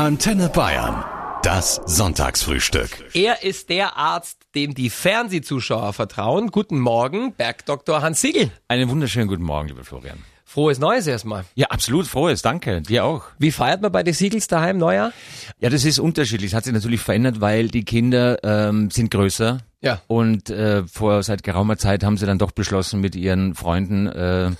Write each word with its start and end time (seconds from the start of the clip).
Antenne 0.00 0.48
Bayern. 0.48 1.04
Das 1.42 1.78
Sonntagsfrühstück. 1.84 2.88
Er 3.12 3.42
ist 3.42 3.68
der 3.68 3.98
Arzt, 3.98 4.38
dem 4.54 4.72
die 4.72 4.88
Fernsehzuschauer 4.88 5.92
vertrauen. 5.92 6.50
Guten 6.50 6.80
Morgen, 6.80 7.34
Bergdoktor 7.34 8.00
Hans 8.00 8.22
Siegel. 8.22 8.50
Einen 8.66 8.88
wunderschönen 8.88 9.28
guten 9.28 9.42
Morgen, 9.42 9.68
lieber 9.68 9.84
Florian. 9.84 10.16
Frohes 10.46 10.78
Neues 10.78 11.06
erstmal. 11.06 11.44
Ja, 11.54 11.66
absolut 11.66 12.06
frohes, 12.06 12.40
danke. 12.40 12.80
Dir 12.80 13.04
auch. 13.04 13.24
Wie 13.38 13.52
feiert 13.52 13.82
man 13.82 13.92
bei 13.92 14.02
den 14.02 14.14
Siegels 14.14 14.48
daheim 14.48 14.78
Neujahr? 14.78 15.12
Ja, 15.58 15.68
das 15.68 15.84
ist 15.84 15.98
unterschiedlich. 15.98 16.52
Es 16.52 16.54
hat 16.54 16.64
sich 16.64 16.72
natürlich 16.72 17.00
verändert, 17.00 17.42
weil 17.42 17.68
die 17.68 17.84
Kinder 17.84 18.38
ähm, 18.42 18.90
sind 18.90 19.10
größer. 19.10 19.58
Ja. 19.82 20.02
Und 20.08 20.50
äh, 20.50 20.84
vor 20.86 21.22
seit 21.22 21.42
geraumer 21.42 21.78
Zeit 21.78 22.04
haben 22.04 22.18
sie 22.18 22.26
dann 22.26 22.38
doch 22.38 22.50
beschlossen, 22.50 23.00
mit 23.00 23.16
ihren 23.16 23.54
Freunden 23.54 24.06
äh, 24.06 24.50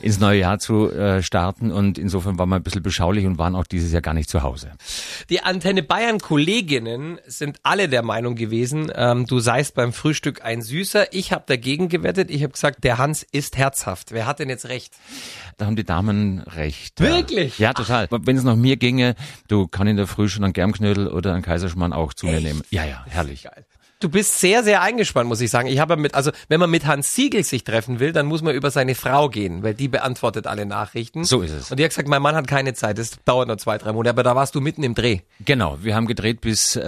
ins 0.00 0.18
neue 0.18 0.40
Jahr 0.40 0.58
zu 0.58 0.90
äh, 0.90 1.22
starten. 1.22 1.70
Und 1.70 1.98
insofern 1.98 2.38
waren 2.38 2.48
wir 2.48 2.56
ein 2.56 2.62
bisschen 2.62 2.82
beschaulich 2.82 3.26
und 3.26 3.36
waren 3.36 3.54
auch 3.54 3.66
dieses 3.66 3.92
Jahr 3.92 4.00
gar 4.00 4.14
nicht 4.14 4.30
zu 4.30 4.42
Hause. 4.42 4.72
Die 5.28 5.42
Antenne 5.42 5.82
Bayern 5.82 6.18
Kolleginnen 6.18 7.18
sind 7.26 7.58
alle 7.62 7.88
der 7.90 8.02
Meinung 8.02 8.36
gewesen, 8.36 8.90
ähm, 8.94 9.26
du 9.26 9.38
seist 9.38 9.74
beim 9.74 9.92
Frühstück 9.92 10.44
ein 10.44 10.62
Süßer. 10.62 11.12
Ich 11.12 11.32
habe 11.32 11.44
dagegen 11.46 11.88
gewettet. 11.88 12.30
Ich 12.30 12.42
habe 12.42 12.52
gesagt, 12.52 12.82
der 12.82 12.96
Hans 12.96 13.22
ist 13.22 13.58
herzhaft. 13.58 14.12
Wer 14.12 14.26
hat 14.26 14.38
denn 14.38 14.48
jetzt 14.48 14.68
recht? 14.68 14.94
Da 15.58 15.66
haben 15.66 15.76
die 15.76 15.84
Damen 15.84 16.40
recht. 16.40 17.00
Wirklich? 17.00 17.58
Ja, 17.58 17.74
total. 17.74 18.08
Wenn 18.10 18.36
es 18.36 18.44
nach 18.44 18.56
mir 18.56 18.76
ginge, 18.78 19.14
du 19.48 19.68
kann 19.68 19.86
in 19.86 19.96
der 19.96 20.06
Früh 20.06 20.28
schon 20.28 20.44
einen 20.44 20.54
Germknödel 20.54 21.08
oder 21.08 21.34
einen 21.34 21.42
Kaiserschmarrn 21.42 21.92
auch 21.92 22.14
zu 22.14 22.26
mir 22.26 22.40
nehmen. 22.40 22.62
Ja, 22.70 22.84
ja, 22.84 23.04
herrlich. 23.08 23.42
Geil. 23.42 23.66
Du 24.00 24.08
bist 24.08 24.40
sehr, 24.40 24.64
sehr 24.64 24.80
eingespannt, 24.80 25.28
muss 25.28 25.42
ich 25.42 25.50
sagen. 25.50 25.68
Ich 25.68 25.78
habe 25.78 25.98
mit, 25.98 26.14
also 26.14 26.30
wenn 26.48 26.58
man 26.58 26.70
mit 26.70 26.86
Hans 26.86 27.14
Siegel 27.14 27.44
sich 27.44 27.64
treffen 27.64 28.00
will, 28.00 28.12
dann 28.12 28.24
muss 28.24 28.40
man 28.40 28.54
über 28.54 28.70
seine 28.70 28.94
Frau 28.94 29.28
gehen, 29.28 29.62
weil 29.62 29.74
die 29.74 29.88
beantwortet 29.88 30.46
alle 30.46 30.64
Nachrichten. 30.64 31.24
So 31.24 31.42
ist 31.42 31.52
es. 31.52 31.70
Und 31.70 31.78
die 31.78 31.84
hat 31.84 31.90
gesagt, 31.90 32.08
mein 32.08 32.22
Mann 32.22 32.34
hat 32.34 32.46
keine 32.48 32.72
Zeit, 32.72 32.96
das 32.96 33.18
dauert 33.26 33.48
noch 33.48 33.56
zwei, 33.56 33.76
drei 33.76 33.92
Monate, 33.92 34.10
aber 34.10 34.22
da 34.22 34.34
warst 34.34 34.54
du 34.54 34.62
mitten 34.62 34.82
im 34.84 34.94
Dreh. 34.94 35.18
Genau, 35.44 35.76
wir 35.82 35.94
haben 35.94 36.06
gedreht 36.06 36.40
bis 36.40 36.76
äh, 36.76 36.80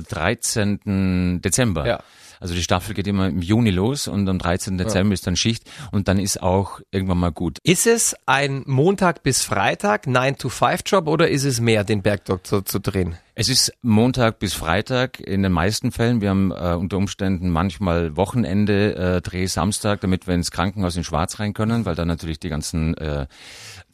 13. 0.00 1.40
Dezember. 1.40 1.86
Ja. 1.86 2.00
Also 2.40 2.54
die 2.54 2.62
Staffel 2.62 2.94
geht 2.94 3.06
immer 3.06 3.28
im 3.28 3.42
Juni 3.42 3.70
los 3.70 4.08
und 4.08 4.28
am 4.28 4.38
13. 4.38 4.78
Dezember 4.78 5.14
ist 5.14 5.26
dann 5.26 5.36
Schicht 5.36 5.70
und 5.92 6.08
dann 6.08 6.18
ist 6.18 6.42
auch 6.42 6.80
irgendwann 6.90 7.18
mal 7.18 7.32
gut. 7.32 7.58
Ist 7.62 7.86
es 7.86 8.16
ein 8.26 8.62
Montag 8.66 9.22
bis 9.22 9.42
Freitag 9.42 10.06
9-to-5-Job 10.06 11.06
oder 11.06 11.28
ist 11.28 11.44
es 11.44 11.60
mehr, 11.60 11.84
den 11.84 12.02
Bergdoktor 12.02 12.64
zu 12.64 12.80
drehen? 12.80 13.16
Es 13.34 13.48
ist 13.48 13.72
Montag 13.80 14.38
bis 14.38 14.52
Freitag 14.52 15.18
in 15.20 15.42
den 15.42 15.52
meisten 15.52 15.92
Fällen. 15.92 16.20
Wir 16.20 16.30
haben 16.30 16.50
äh, 16.50 16.74
unter 16.74 16.98
Umständen 16.98 17.48
manchmal 17.48 18.16
Wochenende, 18.16 18.94
äh, 18.96 19.20
Dreh 19.22 19.46
Samstag, 19.46 20.00
damit 20.02 20.26
wir 20.26 20.34
ins 20.34 20.50
Krankenhaus 20.50 20.96
in 20.96 21.04
Schwarz 21.04 21.40
rein 21.40 21.54
können, 21.54 21.86
weil 21.86 21.94
da 21.94 22.04
natürlich 22.04 22.38
die 22.38 22.50
ganzen 22.50 22.94
äh, 22.98 23.26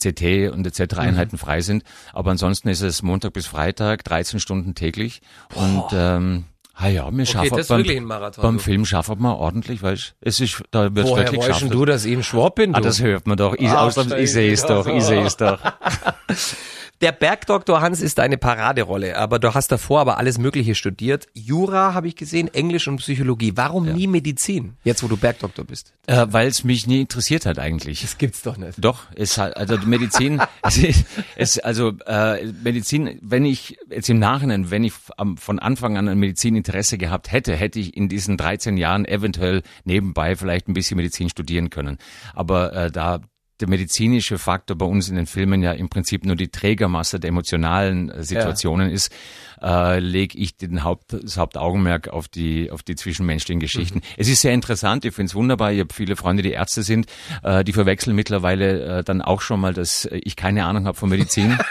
CT 0.03 0.53
und 0.53 0.67
etc. 0.67 0.99
Einheiten 0.99 1.39
frei 1.39 1.61
sind. 1.61 1.85
Aber 2.13 2.31
ansonsten 2.31 2.69
ist 2.69 2.81
es 2.81 3.03
Montag 3.03 3.35
bis 3.35 3.47
Freitag, 3.47 4.03
13 4.05 4.41
Stunden 4.41 4.75
täglich. 4.75 5.21
Und 5.55 5.85
ähm, 5.93 6.45
Ah 6.79 6.89
ja, 6.89 7.11
wir 7.11 7.25
schaffen 7.25 7.49
das 7.51 7.61
ist 7.61 7.69
beim, 7.69 7.79
wirklich 7.79 7.97
ein 7.97 8.05
Marathon, 8.05 8.43
beim 8.43 8.57
du. 8.59 8.63
Film 8.63 8.85
schaffen 8.85 9.19
wir 9.23 9.39
ordentlich, 9.39 9.83
weil 9.83 9.99
es 10.21 10.41
ist, 10.41 10.63
da 10.73 10.95
wird 10.95 11.07
Woher 11.07 11.25
wirklich 11.25 11.47
geschafft. 11.47 11.73
du, 11.73 11.85
dass 11.87 12.05
ich 12.05 12.15
ein 12.15 12.23
Schwab 12.23 12.57
bin? 12.57 12.75
Du? 12.75 12.79
Ah, 12.79 12.81
das 12.83 13.01
hört 13.01 13.27
man 13.27 13.39
doch. 13.39 13.55
Ich, 13.55 13.67
Ah, 13.71 13.91
ich 14.19 14.31
sehe 14.31 14.53
es 14.53 14.67
doch, 14.67 14.87
ich 14.87 15.03
sehe 15.03 15.25
es 15.25 15.39
doch. 15.39 15.59
Der 17.03 17.13
Bergdoktor 17.13 17.83
Hans 17.83 18.01
ist 18.01 18.19
eine 18.21 18.39
Paraderolle, 18.39 19.19
aber 19.19 19.39
du 19.39 19.53
hast 19.53 19.71
davor 19.71 20.01
aber 20.01 20.17
alles 20.17 20.39
Mögliche 20.39 20.75
studiert. 20.75 21.27
Jura 21.35 21.93
habe 21.93 22.09
ich 22.09 22.17
gesehen, 22.17 22.49
Englisch 22.55 22.89
und 22.89 22.97
Psychologie. 22.97 23.53
Warum 23.55 23.93
nie 23.93 24.07
Medizin? 24.07 24.79
Jetzt, 24.83 25.03
wo 25.03 25.09
du 25.09 25.19
Bergdoktor 25.19 25.67
bist. 25.67 25.93
Äh, 26.07 26.27
weil 26.31 26.49
es 26.49 26.65
mich 26.65 26.87
nie 26.87 27.03
interessiert 27.03 27.45
hat 27.45 27.59
eigentlich. 27.59 28.01
Das 28.01 28.17
gibt's 28.17 28.41
doch 28.41 28.57
nicht. 28.57 28.83
Doch, 28.83 29.03
es 29.15 29.37
hat, 29.37 29.59
also 29.59 29.77
Medizin, 29.85 30.41
es, 30.63 31.05
es, 31.37 31.59
also 31.59 31.93
äh, 32.07 32.47
Medizin, 32.65 33.19
wenn 33.21 33.45
ich 33.45 33.77
jetzt 33.91 34.09
im 34.09 34.19
Nachhinein, 34.19 34.71
wenn 34.71 34.83
ich 34.83 34.95
am, 35.19 35.37
von 35.37 35.59
Anfang 35.59 35.99
an 35.99 36.09
an 36.09 36.19
Medizin 36.19 36.57
Interesse 36.57 36.97
gehabt 36.97 37.31
hätte, 37.31 37.55
hätte 37.55 37.79
ich 37.79 37.95
in 37.95 38.09
diesen 38.09 38.39
13 38.39 38.79
Jahren 38.79 39.05
eventuell 39.05 39.63
nebenbei 39.85 40.35
vielleicht 40.35 40.67
ein 40.67 40.73
bisschen 40.73 40.97
Medizin 40.97 41.29
studieren 41.29 41.69
können. 41.69 41.99
Aber 42.35 42.73
äh, 42.73 42.91
da 42.91 43.21
der 43.61 43.69
medizinische 43.69 44.39
Faktor 44.39 44.77
bei 44.77 44.87
uns 44.87 45.09
in 45.09 45.17
den 45.17 45.27
Filmen 45.27 45.63
ja 45.63 45.73
im 45.73 45.89
Prinzip 45.89 46.25
nur 46.25 46.37
die 46.37 46.49
Trägermasse 46.49 47.21
der 47.21 47.29
emotionalen 47.29 48.11
äh, 48.11 48.23
Situationen 48.23 48.91
ist, 48.91 49.13
äh, 49.63 49.99
lege 49.99 50.37
ich 50.39 50.57
den 50.57 50.85
Haupt, 50.85 51.13
das 51.13 51.39
Hauptaugenmerk 51.39 52.09
auf 52.09 52.29
die, 52.29 52.71
auf 52.71 52.83
die 52.83 52.97
zwischenmenschlichen 52.97 53.61
Geschichten. 53.61 54.03
Es 54.17 54.29
ist 54.29 54.43
sehr 54.43 54.53
interessant, 54.53 55.05
ich 55.05 55.15
finde 55.15 55.31
es 55.31 55.35
wunderbar. 55.35 55.73
Ich 55.73 55.81
habe 55.81 55.93
viele 55.93 56.17
Freunde, 56.17 56.43
die 56.43 56.53
Ärzte 56.53 56.83
sind, 56.83 57.07
äh, 57.43 57.65
die 57.65 57.73
verwechseln 57.73 58.15
mittlerweile 58.15 58.99
äh, 58.99 59.05
dann 59.05 59.23
auch 59.23 59.41
schon 59.41 59.61
mal, 59.61 59.73
dass 59.73 60.09
ich 60.11 60.37
keine 60.37 60.65
Ahnung 60.65 60.87
habe 60.87 60.97
von 60.97 61.09
Medizin. 61.09 61.59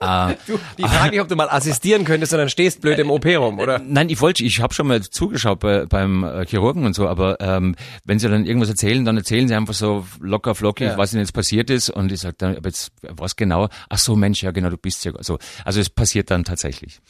äh, 0.00 0.34
Du, 0.46 0.58
die 0.78 0.82
Frage 0.82 1.10
nicht, 1.10 1.20
ob 1.20 1.28
du 1.28 1.36
mal 1.36 1.48
assistieren 1.48 2.04
könntest, 2.04 2.30
sondern 2.30 2.48
stehst 2.48 2.80
blöd 2.80 2.98
im 2.98 3.10
OP 3.10 3.24
rum, 3.26 3.58
oder? 3.58 3.78
Nein, 3.78 4.08
ich 4.10 4.20
wollte, 4.20 4.44
ich 4.44 4.60
habe 4.60 4.74
schon 4.74 4.86
mal 4.86 5.00
zugeschaut 5.02 5.60
bei, 5.60 5.86
beim 5.86 6.24
äh, 6.24 6.46
Chirurgen 6.46 6.84
und 6.84 6.94
so, 6.94 7.08
aber 7.08 7.40
ähm, 7.40 7.74
wenn 8.04 8.18
sie 8.18 8.28
dann 8.28 8.46
irgendwas 8.46 8.68
erzählen, 8.68 9.04
dann 9.04 9.16
erzählen 9.16 9.48
sie 9.48 9.54
einfach 9.54 9.74
so 9.74 10.06
locker 10.20 10.54
flockig, 10.54 10.86
Ja. 10.88 10.98
was 10.98 11.12
ihnen 11.12 11.20
jetzt 11.22 11.32
passiert 11.32 11.70
ist 11.70 11.90
und 11.90 12.12
ich 12.12 12.20
sage 12.20 12.34
dann, 12.38 12.56
aber 12.56 12.68
jetzt 12.68 12.92
was 13.02 13.36
genau? 13.36 13.68
Ach 13.88 13.98
so, 13.98 14.16
Mensch, 14.16 14.42
ja 14.42 14.50
genau, 14.50 14.70
du 14.70 14.76
bist 14.76 15.04
ja 15.04 15.12
so. 15.20 15.38
Also 15.64 15.80
es 15.80 15.90
passiert 15.90 16.30
dann 16.30 16.44
tatsächlich. 16.44 17.00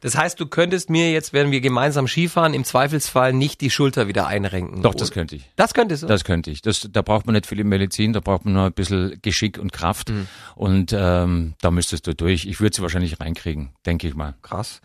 Das 0.00 0.16
heißt, 0.16 0.38
du 0.38 0.46
könntest 0.46 0.90
mir 0.90 1.12
jetzt, 1.12 1.32
wenn 1.32 1.50
wir 1.50 1.60
gemeinsam 1.60 2.06
Skifahren, 2.08 2.54
im 2.54 2.64
Zweifelsfall 2.64 3.32
nicht 3.32 3.60
die 3.60 3.70
Schulter 3.70 4.08
wieder 4.08 4.26
einrenken. 4.26 4.82
Doch, 4.82 4.94
das 4.94 5.10
könnte 5.10 5.36
ich. 5.36 5.44
Das 5.56 5.74
könntest 5.74 6.02
du? 6.02 6.06
Das 6.06 6.24
könnte 6.24 6.50
ich. 6.50 6.62
Das, 6.62 6.88
da 6.92 7.02
braucht 7.02 7.26
man 7.26 7.34
nicht 7.34 7.46
viel 7.46 7.62
Medizin, 7.64 8.12
da 8.12 8.20
braucht 8.20 8.44
man 8.44 8.54
nur 8.54 8.64
ein 8.66 8.72
bisschen 8.72 9.18
Geschick 9.22 9.58
und 9.58 9.72
Kraft 9.72 10.10
Mhm. 10.10 10.26
und 10.56 10.92
ähm, 10.96 11.54
da 11.60 11.70
müsstest 11.70 12.06
du 12.06 12.14
durch. 12.14 12.33
Ich 12.34 12.60
würde 12.60 12.74
sie 12.74 12.82
wahrscheinlich 12.82 13.20
reinkriegen, 13.20 13.70
denke 13.86 14.08
ich 14.08 14.14
mal. 14.14 14.34
Krass. 14.42 14.80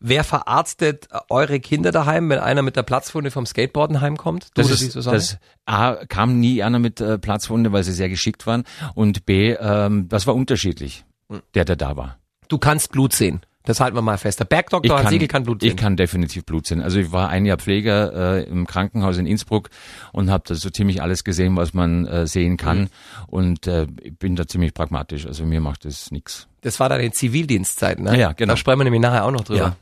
Wer 0.00 0.24
verarztet 0.24 1.08
eure 1.30 1.60
Kinder 1.60 1.90
daheim, 1.90 2.28
wenn 2.28 2.38
einer 2.38 2.62
mit 2.62 2.76
der 2.76 2.82
Platzwunde 2.82 3.30
vom 3.30 3.46
Skateboarden 3.46 4.00
heimkommt? 4.00 4.48
Du 4.54 4.62
Das 4.62 4.70
ist, 4.70 4.94
das 4.96 5.38
A, 5.64 5.94
kam 6.06 6.38
nie 6.40 6.62
einer 6.62 6.78
mit 6.78 7.00
äh, 7.00 7.18
Platzwunde, 7.18 7.72
weil 7.72 7.82
sie 7.82 7.92
sehr 7.92 8.08
geschickt 8.08 8.46
waren. 8.46 8.64
Und 8.94 9.24
B, 9.26 9.52
ähm, 9.52 10.08
das 10.08 10.26
war 10.26 10.34
unterschiedlich, 10.34 11.04
Hm. 11.30 11.42
der, 11.54 11.64
der 11.64 11.76
da 11.76 11.96
war. 11.96 12.18
du 12.48 12.58
kannst 12.58 12.92
Blut 12.92 13.12
sehen. 13.12 13.40
Das 13.66 13.80
halten 13.80 13.96
wir 13.96 14.02
mal 14.02 14.16
fest. 14.16 14.40
Der 14.40 14.44
Bergdoktor 14.46 14.98
Hans 14.98 15.10
Siegel 15.10 15.28
kann 15.28 15.42
Blut 15.42 15.60
sehen. 15.60 15.70
ich 15.70 15.76
kann 15.76 15.96
definitiv 15.96 16.46
Blut 16.46 16.66
sehen. 16.66 16.80
Also 16.80 16.98
ich 16.98 17.12
war 17.12 17.28
ein 17.28 17.44
Jahr 17.44 17.58
Pfleger 17.58 18.38
äh, 18.38 18.44
im 18.44 18.66
Krankenhaus 18.66 19.18
in 19.18 19.26
Innsbruck 19.26 19.70
und 20.12 20.30
habe 20.30 20.44
da 20.46 20.54
so 20.54 20.70
ziemlich 20.70 21.02
alles 21.02 21.24
gesehen, 21.24 21.56
was 21.56 21.74
man 21.74 22.06
äh, 22.06 22.26
sehen 22.26 22.56
kann. 22.56 22.78
Mhm. 22.78 22.88
Und 23.26 23.66
äh, 23.66 23.86
ich 24.02 24.16
bin 24.16 24.36
da 24.36 24.46
ziemlich 24.46 24.72
pragmatisch. 24.72 25.26
Also 25.26 25.44
mir 25.44 25.60
macht 25.60 25.84
das 25.84 26.10
nix. 26.12 26.46
Das 26.62 26.80
war 26.80 26.88
deine 26.88 27.10
Zivildienstzeit, 27.10 27.98
ne? 27.98 28.12
Ja, 28.12 28.16
ja, 28.16 28.32
genau. 28.32 28.52
Da 28.52 28.56
sprechen 28.56 28.78
wir 28.78 28.84
nämlich 28.84 29.02
nachher 29.02 29.24
auch 29.24 29.32
noch 29.32 29.44
drüber. 29.44 29.58
Ja. 29.58 29.76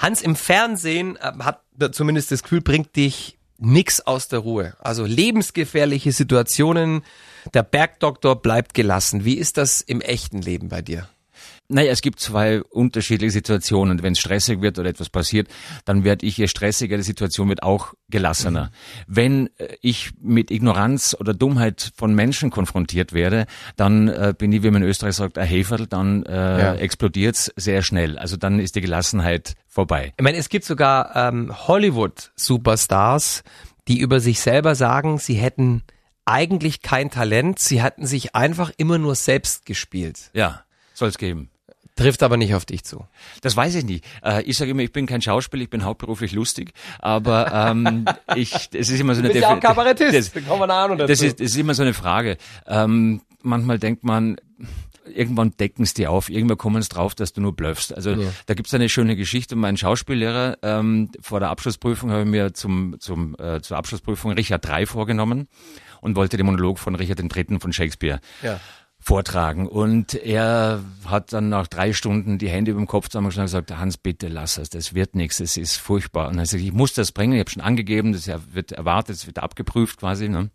Hans 0.00 0.22
im 0.22 0.34
Fernsehen 0.34 1.16
äh, 1.16 1.32
hat 1.38 1.62
zumindest 1.92 2.32
das 2.32 2.42
Gefühl, 2.42 2.60
bringt 2.60 2.96
dich 2.96 3.38
nix 3.58 4.00
aus 4.00 4.28
der 4.28 4.40
Ruhe. 4.40 4.74
Also 4.80 5.04
lebensgefährliche 5.04 6.12
Situationen. 6.12 7.02
Der 7.54 7.62
Bergdoktor 7.62 8.42
bleibt 8.42 8.74
gelassen. 8.74 9.24
Wie 9.24 9.34
ist 9.34 9.56
das 9.56 9.80
im 9.80 10.00
echten 10.00 10.42
Leben 10.42 10.68
bei 10.68 10.82
dir? 10.82 11.08
Naja, 11.72 11.92
es 11.92 12.02
gibt 12.02 12.18
zwei 12.18 12.62
unterschiedliche 12.62 13.30
Situationen. 13.30 14.02
Wenn 14.02 14.14
es 14.14 14.18
stressig 14.18 14.60
wird 14.60 14.78
oder 14.78 14.88
etwas 14.88 15.08
passiert, 15.08 15.46
dann 15.84 16.02
werde 16.02 16.26
ich, 16.26 16.36
je 16.36 16.48
stressiger 16.48 16.96
die 16.96 17.02
Situation 17.04 17.48
wird, 17.48 17.62
auch 17.62 17.94
gelassener. 18.08 18.72
Wenn 19.06 19.48
äh, 19.58 19.76
ich 19.80 20.10
mit 20.20 20.50
Ignoranz 20.50 21.16
oder 21.18 21.32
Dummheit 21.32 21.92
von 21.94 22.12
Menschen 22.14 22.50
konfrontiert 22.50 23.12
werde, 23.12 23.46
dann 23.76 24.08
äh, 24.08 24.34
bin 24.36 24.50
ich, 24.52 24.62
wie 24.64 24.70
man 24.70 24.82
in 24.82 24.88
Österreich 24.88 25.14
sagt, 25.14 25.38
ein 25.38 25.46
Heferl, 25.46 25.86
dann 25.86 26.24
äh, 26.26 26.32
Ja. 26.60 26.74
explodiert's 26.74 27.52
sehr 27.56 27.82
schnell. 27.82 28.18
Also 28.18 28.36
dann 28.36 28.58
ist 28.58 28.74
die 28.74 28.80
Gelassenheit 28.80 29.54
vorbei. 29.68 30.12
Ich 30.16 30.24
meine, 30.24 30.38
es 30.38 30.48
gibt 30.48 30.64
sogar 30.64 31.14
ähm, 31.14 31.54
Hollywood-Superstars, 31.68 33.42
die 33.88 34.00
über 34.00 34.20
sich 34.20 34.40
selber 34.40 34.74
sagen, 34.74 35.18
sie 35.18 35.34
hätten 35.34 35.82
eigentlich 36.24 36.82
kein 36.82 37.10
Talent, 37.10 37.58
sie 37.58 37.82
hatten 37.82 38.06
sich 38.06 38.34
einfach 38.34 38.70
immer 38.76 38.98
nur 38.98 39.14
selbst 39.14 39.66
gespielt. 39.66 40.30
Ja, 40.32 40.64
soll's 40.94 41.18
geben. 41.18 41.50
Trifft 42.00 42.22
aber 42.22 42.36
nicht 42.36 42.54
auf 42.54 42.64
dich 42.64 42.84
zu. 42.84 43.06
Das 43.42 43.56
weiß 43.56 43.74
ich 43.76 43.84
nicht. 43.84 44.04
Äh, 44.24 44.42
ich 44.42 44.56
sage 44.56 44.70
immer, 44.70 44.82
ich 44.82 44.92
bin 44.92 45.06
kein 45.06 45.22
Schauspieler, 45.22 45.62
ich 45.62 45.70
bin 45.70 45.84
hauptberuflich 45.84 46.32
lustig, 46.32 46.72
aber 46.98 47.52
ähm, 47.52 48.04
ich, 48.34 48.52
es 48.72 48.88
ist 48.88 49.00
immer 49.00 49.14
so 49.14 49.20
eine 49.20 49.30
bist 49.30 49.42
ja 49.42 49.54
auch 49.54 49.60
Kabarettist. 49.60 50.14
Das, 50.14 50.32
Da 50.32 50.40
kommen 50.40 50.60
wir 50.60 50.66
noch 50.66 50.96
dazu. 50.96 51.06
das, 51.06 51.22
ist, 51.22 51.40
das 51.40 51.48
ist 51.48 51.56
immer 51.56 51.74
so 51.74 51.82
eine 51.82 51.94
Frage. 51.94 52.36
Ähm, 52.66 53.20
manchmal 53.42 53.78
denkt 53.78 54.04
man, 54.04 54.36
irgendwann 55.06 55.52
decken 55.58 55.82
es 55.82 55.94
dir 55.94 56.10
auf, 56.10 56.30
irgendwann 56.30 56.58
kommen 56.58 56.76
es 56.76 56.88
drauf, 56.88 57.14
dass 57.14 57.32
du 57.32 57.40
nur 57.40 57.54
blöffst. 57.54 57.94
Also 57.94 58.16
da 58.46 58.54
gibt's 58.54 58.72
eine 58.74 58.88
schöne 58.88 59.16
Geschichte. 59.16 59.56
Mein 59.56 59.76
Schauspiellehrer 59.76 60.58
ähm, 60.62 61.10
vor 61.20 61.40
der 61.40 61.50
Abschlussprüfung 61.50 62.10
habe 62.10 62.22
ich 62.22 62.28
mir 62.28 62.54
zum, 62.54 62.96
zum, 63.00 63.36
äh, 63.38 63.60
zur 63.60 63.76
Abschlussprüfung 63.76 64.32
Richard 64.32 64.66
III 64.66 64.86
vorgenommen 64.86 65.48
und 66.00 66.16
wollte 66.16 66.36
den 66.36 66.46
Monolog 66.46 66.78
von 66.78 66.94
Richard 66.94 67.20
III. 67.20 67.58
von 67.58 67.72
Shakespeare 67.72 68.20
Ja. 68.42 68.60
Vortragen. 69.00 69.66
Und 69.66 70.14
er 70.14 70.84
hat 71.06 71.32
dann 71.32 71.48
nach 71.48 71.66
drei 71.66 71.92
Stunden 71.92 72.38
die 72.38 72.48
Hände 72.48 72.70
über 72.70 72.80
dem 72.80 72.86
Kopf 72.86 73.08
zusammengeschlagen 73.08 73.48
und 73.48 73.66
gesagt, 73.66 73.80
Hans, 73.80 73.96
bitte 73.96 74.28
lass 74.28 74.58
es, 74.58 74.70
das 74.70 74.94
wird 74.94 75.14
nichts, 75.14 75.40
es 75.40 75.56
ist 75.56 75.76
furchtbar. 75.76 76.28
Und 76.28 76.38
er 76.38 76.46
sagt, 76.46 76.62
ich 76.62 76.72
muss 76.72 76.92
das 76.92 77.12
bringen, 77.12 77.32
ich 77.32 77.40
habe 77.40 77.50
schon 77.50 77.62
angegeben, 77.62 78.12
das 78.12 78.30
wird 78.52 78.72
erwartet, 78.72 79.16
es 79.16 79.26
wird 79.26 79.38
abgeprüft 79.38 79.98
quasi. 79.98 80.28
Ne? 80.28 80.50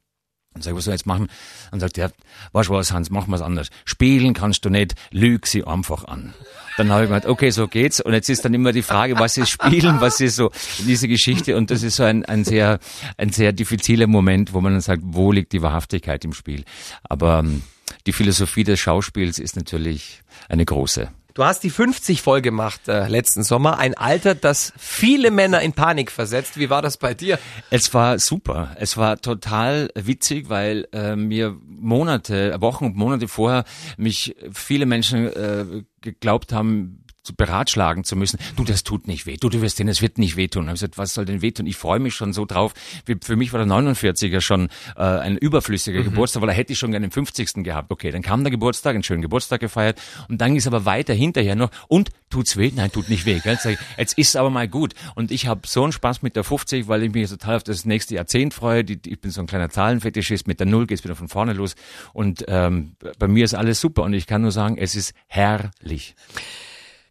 Und 0.56 0.63
sag 0.63 0.74
was 0.74 0.86
soll 0.86 0.94
ich 0.94 1.01
jetzt 1.01 1.06
machen? 1.06 1.27
Dann 1.71 1.81
sagt 1.81 1.97
er, 1.97 2.12
weißt 2.53 2.69
du 2.69 2.74
was, 2.74 2.94
Hans, 2.94 3.09
mach 3.09 3.27
mal's 3.27 3.42
anders. 3.42 3.69
Spielen 3.83 4.33
kannst 4.33 4.63
du 4.63 4.69
nicht, 4.69 4.95
lüg 5.12 5.48
sie 5.48 5.65
einfach 5.65 6.06
an. 6.06 6.33
Dann 6.77 6.91
habe 6.91 7.03
ich 7.03 7.09
gemeint, 7.09 7.25
okay, 7.25 7.50
so 7.50 7.68
geht's. 7.68 8.00
Und 8.00 8.13
jetzt 8.13 8.30
ist 8.30 8.45
dann 8.45 8.53
immer 8.53 8.71
die 8.71 8.81
Frage, 8.81 9.19
was 9.19 9.38
ist 9.38 9.50
Spielen, 9.50 10.00
was 10.00 10.21
ist 10.21 10.38
so 10.38 10.51
diese 10.80 11.07
Geschichte. 11.09 11.57
Und 11.57 11.71
das 11.71 11.83
ist 11.83 11.98
so 11.98 12.03
ein, 12.03 12.24
ein 12.25 12.45
sehr, 12.45 12.80
ein 13.18 13.31
sehr 13.31 13.51
diffiziler 13.51 14.07
Moment, 14.07 14.53
wo 14.53 14.62
man 14.62 14.74
dann 14.74 14.81
sagt, 14.81 15.01
wo 15.03 15.31
liegt 15.31 15.51
die 15.51 15.62
Wahrhaftigkeit 15.62 16.24
im 16.24 16.33
Spiel? 16.33 16.63
Aber 17.03 17.39
ähm, 17.39 17.63
die 18.05 18.13
Philosophie 18.13 18.63
des 18.63 18.79
Schauspiels 18.79 19.39
ist 19.39 19.55
natürlich 19.55 20.21
eine 20.49 20.65
große. 20.65 21.09
Du 21.35 21.43
hast 21.43 21.63
die 21.63 21.69
50 21.69 22.21
voll 22.21 22.41
gemacht 22.41 22.87
äh, 22.87 23.09
letzten 23.09 23.43
Sommer. 23.43 23.77
Ein 23.77 23.93
Alter, 23.93 24.35
das 24.35 24.71
viele 24.77 25.31
Männer 25.31 25.59
in 25.59 25.73
Panik 25.73 26.09
versetzt. 26.09 26.57
Wie 26.57 26.69
war 26.69 26.81
das 26.81 26.95
bei 26.95 27.13
dir? 27.13 27.39
Es 27.69 27.93
war 27.93 28.19
super. 28.19 28.73
Es 28.79 28.95
war 28.95 29.19
total 29.19 29.89
witzig, 29.95 30.47
weil 30.47 30.87
äh, 30.93 31.17
mir 31.17 31.57
Monate, 31.67 32.55
Wochen 32.61 32.85
und 32.85 32.95
Monate 32.95 33.27
vorher 33.27 33.65
mich 33.97 34.33
viele 34.53 34.85
Menschen 34.85 35.27
äh, 35.27 35.83
geglaubt 35.99 36.53
haben, 36.53 37.04
beratschlagen 37.33 38.04
zu 38.04 38.16
müssen. 38.16 38.39
Du, 38.56 38.63
das 38.63 38.83
tut 38.83 39.07
nicht 39.07 39.25
weh. 39.25 39.38
Du, 39.38 39.50
du 39.50 39.62
wirst 39.62 39.80
denn, 39.80 39.88
es 39.88 40.01
wird 40.01 40.18
nicht 40.18 40.36
wehtun. 40.36 40.63
Und 40.63 40.69
ich 40.69 40.74
gesagt, 40.75 40.98
was 40.98 41.13
soll 41.13 41.25
denn 41.25 41.42
wehtun? 41.42 41.66
Ich 41.66 41.77
freue 41.77 42.00
mich 42.00 42.13
schon 42.13 42.33
so 42.33 42.45
drauf. 42.45 42.74
Für 43.22 43.36
mich 43.36 43.54
war 43.54 43.63
der 43.63 43.68
49er 43.68 44.42
schon 44.42 44.69
äh, 44.95 45.01
ein 45.04 45.38
überflüssiger 45.38 46.00
mhm. 46.00 46.06
Geburtstag, 46.06 46.42
weil 46.42 46.50
er 46.50 46.56
hätte 46.56 46.74
ich 46.74 46.80
schon 46.80 46.92
gerne 46.92 47.07
den 47.07 47.12
50. 47.12 47.63
gehabt. 47.63 47.92
Okay, 47.92 48.12
dann 48.12 48.22
kam 48.22 48.44
der 48.44 48.51
Geburtstag, 48.51 48.95
einen 48.95 49.04
schönen 49.04 49.22
Geburtstag 49.22 49.60
gefeiert 49.60 50.01
und 50.30 50.42
dann 50.42 50.56
ist 50.56 50.68
aber 50.68 50.86
weiter 50.86 51.13
hinterher 51.13 51.56
noch 51.56 51.72
und 51.88 52.12
tut's 52.30 52.57
weh? 52.57 52.72
Nein, 52.75 52.92
tut 52.92 53.10
nicht 53.10 53.25
weh. 53.25 53.39
Gell? 53.39 53.57
Jetzt 53.98 54.18
ist 54.18 54.36
aber 54.36 54.50
mal 54.50 54.68
gut. 54.68 54.94
Und 55.16 55.31
ich 55.31 55.48
habe 55.48 55.62
so 55.66 55.83
einen 55.83 55.92
Spaß 55.92 56.22
mit 56.22 56.36
der 56.36 56.44
50, 56.44 56.88
weil 56.88 57.04
ich 57.04 57.13
mich 57.13 57.30
total 57.30 57.56
auf 57.56 57.63
das 57.63 57.86
nächste 57.86 58.16
Jahrzehnt 58.16 58.54
freue. 58.54 58.83
Ich 58.83 59.22
bin 59.22 59.31
so 59.31 59.42
ein 59.42 59.48
kleiner 59.48 59.69
Zahlenfetischist. 59.69 60.48
Mit 60.48 60.60
der 60.60 60.68
Null 60.68 60.88
geht's 60.88 61.04
wieder 61.04 61.16
von 61.16 61.30
vorne 61.30 61.54
los. 61.54 61.75
Und 62.13 62.45
ähm, 62.48 62.95
bei 63.19 63.27
mir 63.27 63.45
ist 63.45 63.54
alles 63.54 63.80
super 63.80 64.04
und 64.04 64.13
ich 64.13 64.27
kann 64.27 64.42
nur 64.42 64.51
sagen, 64.51 64.77
es 64.77 64.95
ist 64.95 65.13
herrlich. 65.27 66.16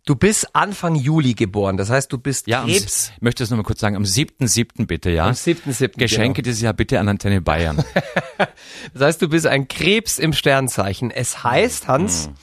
Du 0.07 0.17
bist 0.17 0.55
Anfang 0.55 0.97
Juli 0.97 1.33
geboren, 1.33 1.79
das 1.79 1.89
heißt, 1.89 2.13
du 2.13 2.19
bist 2.19 2.47
ja, 2.47 2.63
Krebs. 2.65 3.11
Ich 3.17 3.23
möchte 3.23 3.43
das 3.43 3.49
nochmal 3.49 3.65
kurz 3.65 3.81
sagen, 3.81 3.97
am 3.97 4.03
7.7. 4.03 4.87
bitte, 4.87 5.09
ja? 5.09 5.29
Am 5.29 5.33
7.7. 5.33 5.97
Geschenke 5.97 6.43
genau. 6.43 6.45
dieses 6.45 6.61
Jahr 6.61 6.75
bitte 6.75 7.01
an 7.01 7.09
Antenne 7.09 7.41
Bayern. 7.41 7.83
das 8.93 9.03
heißt, 9.03 9.23
du 9.23 9.29
bist 9.31 9.47
ein 9.47 9.67
Krebs 9.67 10.19
im 10.19 10.35
Sternzeichen. 10.35 11.11
Es 11.11 11.43
heißt, 11.43 11.89
Hans, 11.89 12.29
mhm. 12.29 12.35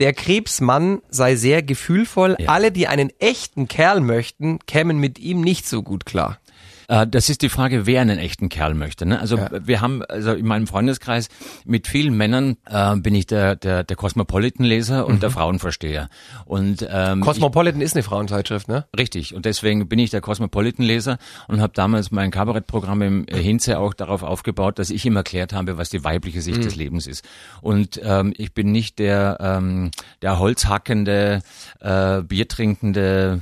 der 0.00 0.12
Krebsmann 0.12 1.02
sei 1.08 1.36
sehr 1.36 1.62
gefühlvoll. 1.62 2.34
Ja. 2.40 2.48
Alle, 2.48 2.72
die 2.72 2.88
einen 2.88 3.10
echten 3.20 3.68
Kerl 3.68 4.00
möchten, 4.00 4.58
kämen 4.66 4.98
mit 4.98 5.20
ihm 5.20 5.40
nicht 5.40 5.68
so 5.68 5.84
gut 5.84 6.06
klar. 6.06 6.40
Äh, 6.88 7.06
das 7.06 7.28
ist 7.28 7.42
die 7.42 7.48
Frage, 7.48 7.86
wer 7.86 8.00
einen 8.00 8.18
echten 8.18 8.48
Kerl 8.48 8.74
möchte. 8.74 9.06
Ne? 9.06 9.18
Also 9.18 9.36
ja. 9.36 9.48
wir 9.64 9.80
haben, 9.80 10.02
also 10.04 10.32
in 10.32 10.46
meinem 10.46 10.66
Freundeskreis 10.66 11.28
mit 11.64 11.86
vielen 11.86 12.16
Männern 12.16 12.56
äh, 12.66 12.96
bin 12.96 13.14
ich 13.14 13.26
der, 13.26 13.56
der, 13.56 13.84
der 13.84 13.96
Cosmopolitan-Leser 13.96 15.06
und 15.06 15.16
mhm. 15.16 15.20
der 15.20 15.30
Frauenversteher. 15.30 16.08
Und 16.44 16.86
ähm, 16.88 17.20
Cosmopolitan 17.20 17.80
ich, 17.80 17.86
ist 17.86 17.96
eine 17.96 18.02
Frauenzeitschrift, 18.02 18.68
ne? 18.68 18.86
Richtig. 18.96 19.34
Und 19.34 19.44
deswegen 19.44 19.88
bin 19.88 19.98
ich 19.98 20.10
der 20.10 20.20
Cosmopolitan-Leser 20.20 21.18
und 21.48 21.60
habe 21.60 21.72
damals 21.74 22.10
mein 22.10 22.30
Kabarettprogramm 22.30 23.02
im 23.02 23.26
Hinze 23.28 23.78
auch 23.78 23.94
darauf 23.94 24.22
aufgebaut, 24.22 24.78
dass 24.78 24.90
ich 24.90 25.04
ihm 25.04 25.16
erklärt 25.16 25.52
habe, 25.52 25.78
was 25.78 25.90
die 25.90 26.04
weibliche 26.04 26.42
Sicht 26.42 26.58
mhm. 26.58 26.62
des 26.62 26.76
Lebens 26.76 27.06
ist. 27.06 27.24
Und 27.60 28.00
ähm, 28.02 28.32
ich 28.36 28.54
bin 28.54 28.72
nicht 28.72 28.98
der, 28.98 29.38
ähm, 29.40 29.90
der 30.22 30.38
holzhackende, 30.38 31.42
äh, 31.80 32.22
biertrinkende 32.22 33.40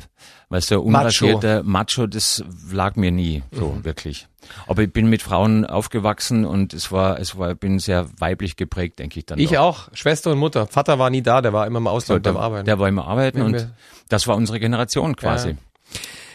Weißt 0.53 0.71
du, 0.71 0.81
unrasierte 0.81 1.63
Macho. 1.65 2.03
Macho, 2.03 2.07
das 2.07 2.45
lag 2.71 2.97
mir 2.97 3.11
nie 3.11 3.43
so 3.53 3.71
mhm. 3.71 3.85
wirklich. 3.87 4.29
Aber 4.67 4.83
ich 4.83 4.93
bin 4.93 5.07
mit 5.07 5.23
Frauen 5.23 5.65
aufgewachsen 5.65 6.45
und 6.45 6.75
es 6.75 6.93
war, 6.93 7.19
es 7.19 7.39
war, 7.39 7.55
bin 7.55 7.79
sehr 7.79 8.07
weiblich 8.19 8.57
geprägt, 8.57 8.99
denke 8.99 9.19
ich 9.19 9.25
dann. 9.25 9.39
Ich 9.39 9.57
auch. 9.57 9.89
auch. 9.89 9.97
Schwester 9.97 10.31
und 10.31 10.37
Mutter. 10.37 10.67
Vater 10.67 10.99
war 10.99 11.09
nie 11.09 11.23
da, 11.23 11.41
der 11.41 11.55
war 11.55 11.67
immer 11.67 11.79
im 11.79 11.87
Ausland 11.87 12.23
beim 12.25 12.37
Arbeiten. 12.37 12.67
Der 12.67 12.79
war 12.79 12.87
immer 12.87 13.07
arbeiten 13.07 13.41
und 13.41 13.73
das 14.11 14.29
war 14.29 14.37
unsere 14.37 14.61
Generation 14.61 15.17
quasi. 15.17 15.51
Ja. 15.51 15.57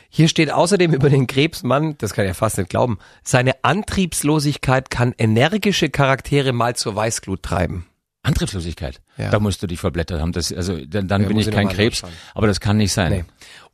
Hier 0.10 0.30
steht 0.30 0.52
außerdem 0.52 0.96
über 0.96 1.12
den 1.12 1.28
Krebsmann, 1.28 1.96
das 2.00 2.14
kann 2.14 2.26
ich 2.26 2.30
ja 2.30 2.34
fast 2.34 2.58
nicht 2.58 2.72
glauben, 2.72 2.98
seine 3.22 3.64
Antriebslosigkeit 3.64 4.90
kann 4.90 5.14
energische 5.20 5.92
Charaktere 5.92 6.54
mal 6.54 6.76
zur 6.76 6.96
Weißglut 6.96 7.44
treiben. 7.44 7.86
Antriebslosigkeit. 8.28 9.02
Ja. 9.18 9.30
Da 9.30 9.40
musst 9.40 9.62
du 9.64 9.68
dich 9.68 9.80
verblättert 9.80 10.22
haben. 10.22 10.32
Das, 10.32 10.52
also 10.54 10.78
dann, 10.86 11.08
dann 11.08 11.24
ja, 11.24 11.28
bin 11.28 11.38
ich 11.38 11.50
kein 11.50 11.70
Krebs, 11.70 12.04
aber 12.34 12.48
das 12.48 12.60
kann 12.60 12.78
nicht 12.78 12.94
sein. 12.94 13.12
Nee. 13.12 13.26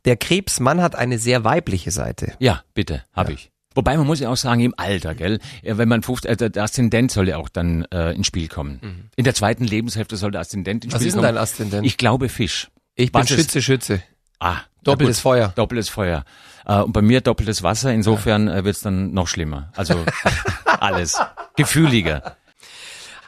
Der 0.04 0.16
Krebsmann 0.16 0.80
hat 0.80 0.94
eine 0.94 1.18
sehr 1.18 1.44
weibliche 1.44 1.90
Seite. 1.90 2.34
Ja, 2.38 2.62
bitte, 2.74 3.04
habe 3.12 3.32
ja. 3.32 3.38
ich. 3.38 3.50
Wobei 3.74 3.96
man 3.96 4.06
muss 4.06 4.20
ja 4.20 4.28
auch 4.28 4.36
sagen, 4.36 4.60
im 4.60 4.74
Alter, 4.76 5.14
gell, 5.14 5.40
wenn 5.62 5.88
man 5.88 6.02
50, 6.02 6.30
äh, 6.30 6.50
der 6.50 6.62
Aszendent 6.62 7.10
soll 7.10 7.28
ja 7.28 7.38
auch 7.38 7.48
dann 7.48 7.84
äh, 7.92 8.12
ins 8.12 8.26
Spiel 8.26 8.48
kommen. 8.48 8.78
Mhm. 8.80 9.10
In 9.16 9.24
der 9.24 9.34
zweiten 9.34 9.64
Lebenshälfte 9.64 10.16
soll 10.16 10.30
der 10.30 10.42
Aszendent 10.42 10.84
ins 10.84 10.94
Was 10.94 11.02
Spiel 11.02 11.12
kommen. 11.12 11.24
Was 11.24 11.28
ist 11.42 11.58
denn 11.58 11.68
dein 11.68 11.70
Aszendent? 11.70 11.86
Ich 11.86 11.96
glaube 11.96 12.28
Fisch. 12.28 12.70
Ich 12.94 13.10
bin 13.10 13.22
Was 13.22 13.28
Schütze, 13.28 13.58
ist? 13.58 13.64
Schütze. 13.64 14.02
Ah. 14.38 14.58
Doppeltes 14.84 15.20
Feuer. 15.20 15.52
Doppeltes 15.56 15.88
Feuer. 15.88 16.24
Äh, 16.66 16.80
und 16.80 16.92
bei 16.92 17.02
mir 17.02 17.20
doppeltes 17.20 17.62
Wasser, 17.62 17.92
insofern 17.92 18.48
äh, 18.48 18.64
wird's 18.64 18.80
dann 18.80 19.12
noch 19.12 19.26
schlimmer. 19.26 19.72
Also 19.74 20.04
alles. 20.64 21.20
Gefühliger. 21.56 22.36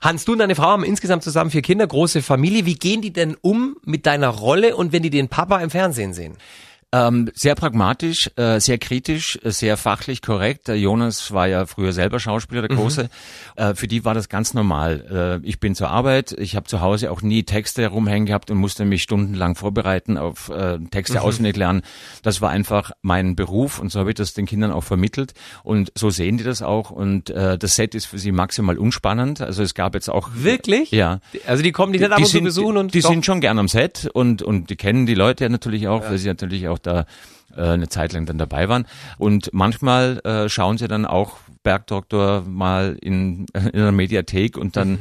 Hans, 0.03 0.25
du 0.25 0.33
und 0.33 0.39
deine 0.39 0.55
Frau 0.55 0.67
haben 0.67 0.85
insgesamt 0.85 1.23
zusammen 1.23 1.51
vier 1.51 1.63
Kinder, 1.63 1.87
große 1.87 2.23
Familie. 2.23 2.67
Wie 2.67 2.75
gehen 2.75 3.03
die 3.03 3.13
denn 3.13 3.37
um 3.41 3.77
mit 3.85 4.07
deiner 4.07 4.29
Rolle 4.29 4.77
und 4.77 4.93
wenn 4.93 5.03
die 5.03 5.11
den 5.11 5.29
Papa 5.29 5.59
im 5.61 5.71
Fernsehen 5.71 6.13
sehen? 6.13 6.37
Ähm, 6.97 7.31
sehr 7.35 7.55
pragmatisch, 7.55 8.31
äh, 8.37 8.59
sehr 8.59 8.79
kritisch, 8.79 9.39
äh, 9.43 9.51
sehr 9.51 9.77
fachlich 9.77 10.23
korrekt. 10.23 10.69
Der 10.69 10.79
Jonas 10.79 11.33
war 11.33 11.47
ja 11.47 11.67
früher 11.67 11.93
selber 11.93 12.21
Schauspieler, 12.21 12.63
der 12.63 12.77
mhm. 12.77 12.81
Große. 12.81 13.03
Mhm. 13.05 13.63
Äh, 13.63 13.75
für 13.75 13.87
die 13.87 14.05
war 14.05 14.15
das 14.15 14.29
ganz 14.29 14.55
normal. 14.55 15.41
Äh, 15.45 15.47
ich 15.47 15.61
bin 15.61 15.75
zur 15.75 15.91
Arbeit, 15.91 16.33
ich 16.33 16.57
habe 16.57 16.67
zu 16.67 16.81
Hause 16.81 17.11
auch 17.11 17.23
nie 17.23 17.43
Texte 17.43 17.83
herumhängen 17.83 18.27
gehabt 18.27 18.51
und 18.51 18.59
musste 18.59 18.85
mich 18.85 19.03
stundenlang 19.03 19.57
vorbereiten 19.57 20.17
auf 20.17 20.49
äh, 20.49 20.79
Texte 20.91 21.19
mhm. 21.19 21.25
auswendig 21.25 21.57
lernen. 21.57 21.83
Das 22.23 22.41
war 22.41 22.51
einfach 22.51 22.93
mein 23.03 23.37
Beruf 23.37 23.79
und 23.79 23.91
so 23.93 24.01
habe 24.01 24.11
ich 24.11 24.17
das 24.17 24.33
den 24.33 24.47
Kindern 24.47 24.73
auch 24.73 24.85
vermittelt. 24.85 25.35
Und 25.65 25.93
so 25.95 26.11
sehen 26.11 26.39
die 26.39 26.45
das 26.45 26.63
auch. 26.63 26.91
Und 26.91 27.31
äh, 27.31 27.59
das 27.59 27.77
Set 27.77 27.95
ist 27.95 28.07
für 28.07 28.19
sie 28.19 28.33
maximal 28.33 28.79
unspannend. 28.79 29.41
Also 29.41 29.63
es 29.63 29.75
gab 29.75 29.95
jetzt 29.95 30.09
auch... 30.09 30.31
Wirklich? 30.35 30.93
Ja. 30.93 31.21
Also 31.47 31.63
die 31.63 31.73
kommen 31.73 31.93
die 31.93 31.99
nicht 31.99 32.11
ab 32.11 32.19
und 32.19 32.27
zu 32.27 32.41
besuchen 32.41 32.77
und... 32.77 32.95
Die, 32.95 33.01
die 33.01 33.07
sind 33.07 33.27
schon 33.27 33.41
gern 33.41 33.59
am 33.59 33.69
Set 33.69 34.09
und, 34.13 34.43
und 34.43 34.71
die 34.71 34.77
kennen 34.77 35.05
die 35.05 35.15
Leute 35.15 35.45
ja 35.45 35.51
natürlich 35.51 35.89
auch, 35.89 36.03
ja. 36.03 36.11
weil 36.11 36.19
sie 36.19 36.29
natürlich 36.29 36.69
auch 36.69 36.79
da 36.87 37.07
äh, 37.57 37.63
eine 37.63 37.89
Zeit 37.89 38.13
lang 38.13 38.27
dann 38.27 38.39
dabei 38.39 38.69
waren. 38.69 38.87
Und 39.19 39.51
manchmal 39.53 40.21
äh, 40.25 40.49
schauen 40.49 40.79
sie 40.79 40.89
dann 40.89 41.05
auch 41.05 41.39
Bergdoktor 41.63 42.43
mal 42.43 42.97
in, 43.01 43.47
in 43.55 43.81
einer 43.81 43.93
Mediathek 43.93 44.57
und 44.57 44.77
dann 44.77 44.93
mhm. 44.93 44.99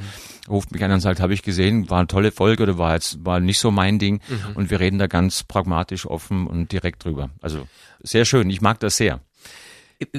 ruft 0.49 0.71
mich 0.71 0.83
einer 0.83 0.95
und 0.95 1.01
sagt, 1.01 1.19
habe 1.19 1.33
ich 1.33 1.43
gesehen, 1.43 1.89
war 1.89 1.99
eine 1.99 2.07
tolle 2.07 2.31
Folge 2.31 2.63
oder 2.63 2.77
war 2.77 2.93
jetzt 2.93 3.23
war 3.25 3.39
nicht 3.39 3.59
so 3.59 3.71
mein 3.71 3.99
Ding. 3.99 4.21
Mhm. 4.27 4.55
Und 4.55 4.69
wir 4.71 4.79
reden 4.79 4.97
da 4.97 5.07
ganz 5.07 5.43
pragmatisch, 5.43 6.05
offen 6.05 6.47
und 6.47 6.71
direkt 6.71 7.05
drüber. 7.05 7.29
Also 7.41 7.67
sehr 8.01 8.25
schön, 8.25 8.49
ich 8.49 8.61
mag 8.61 8.79
das 8.79 8.97
sehr. 8.97 9.19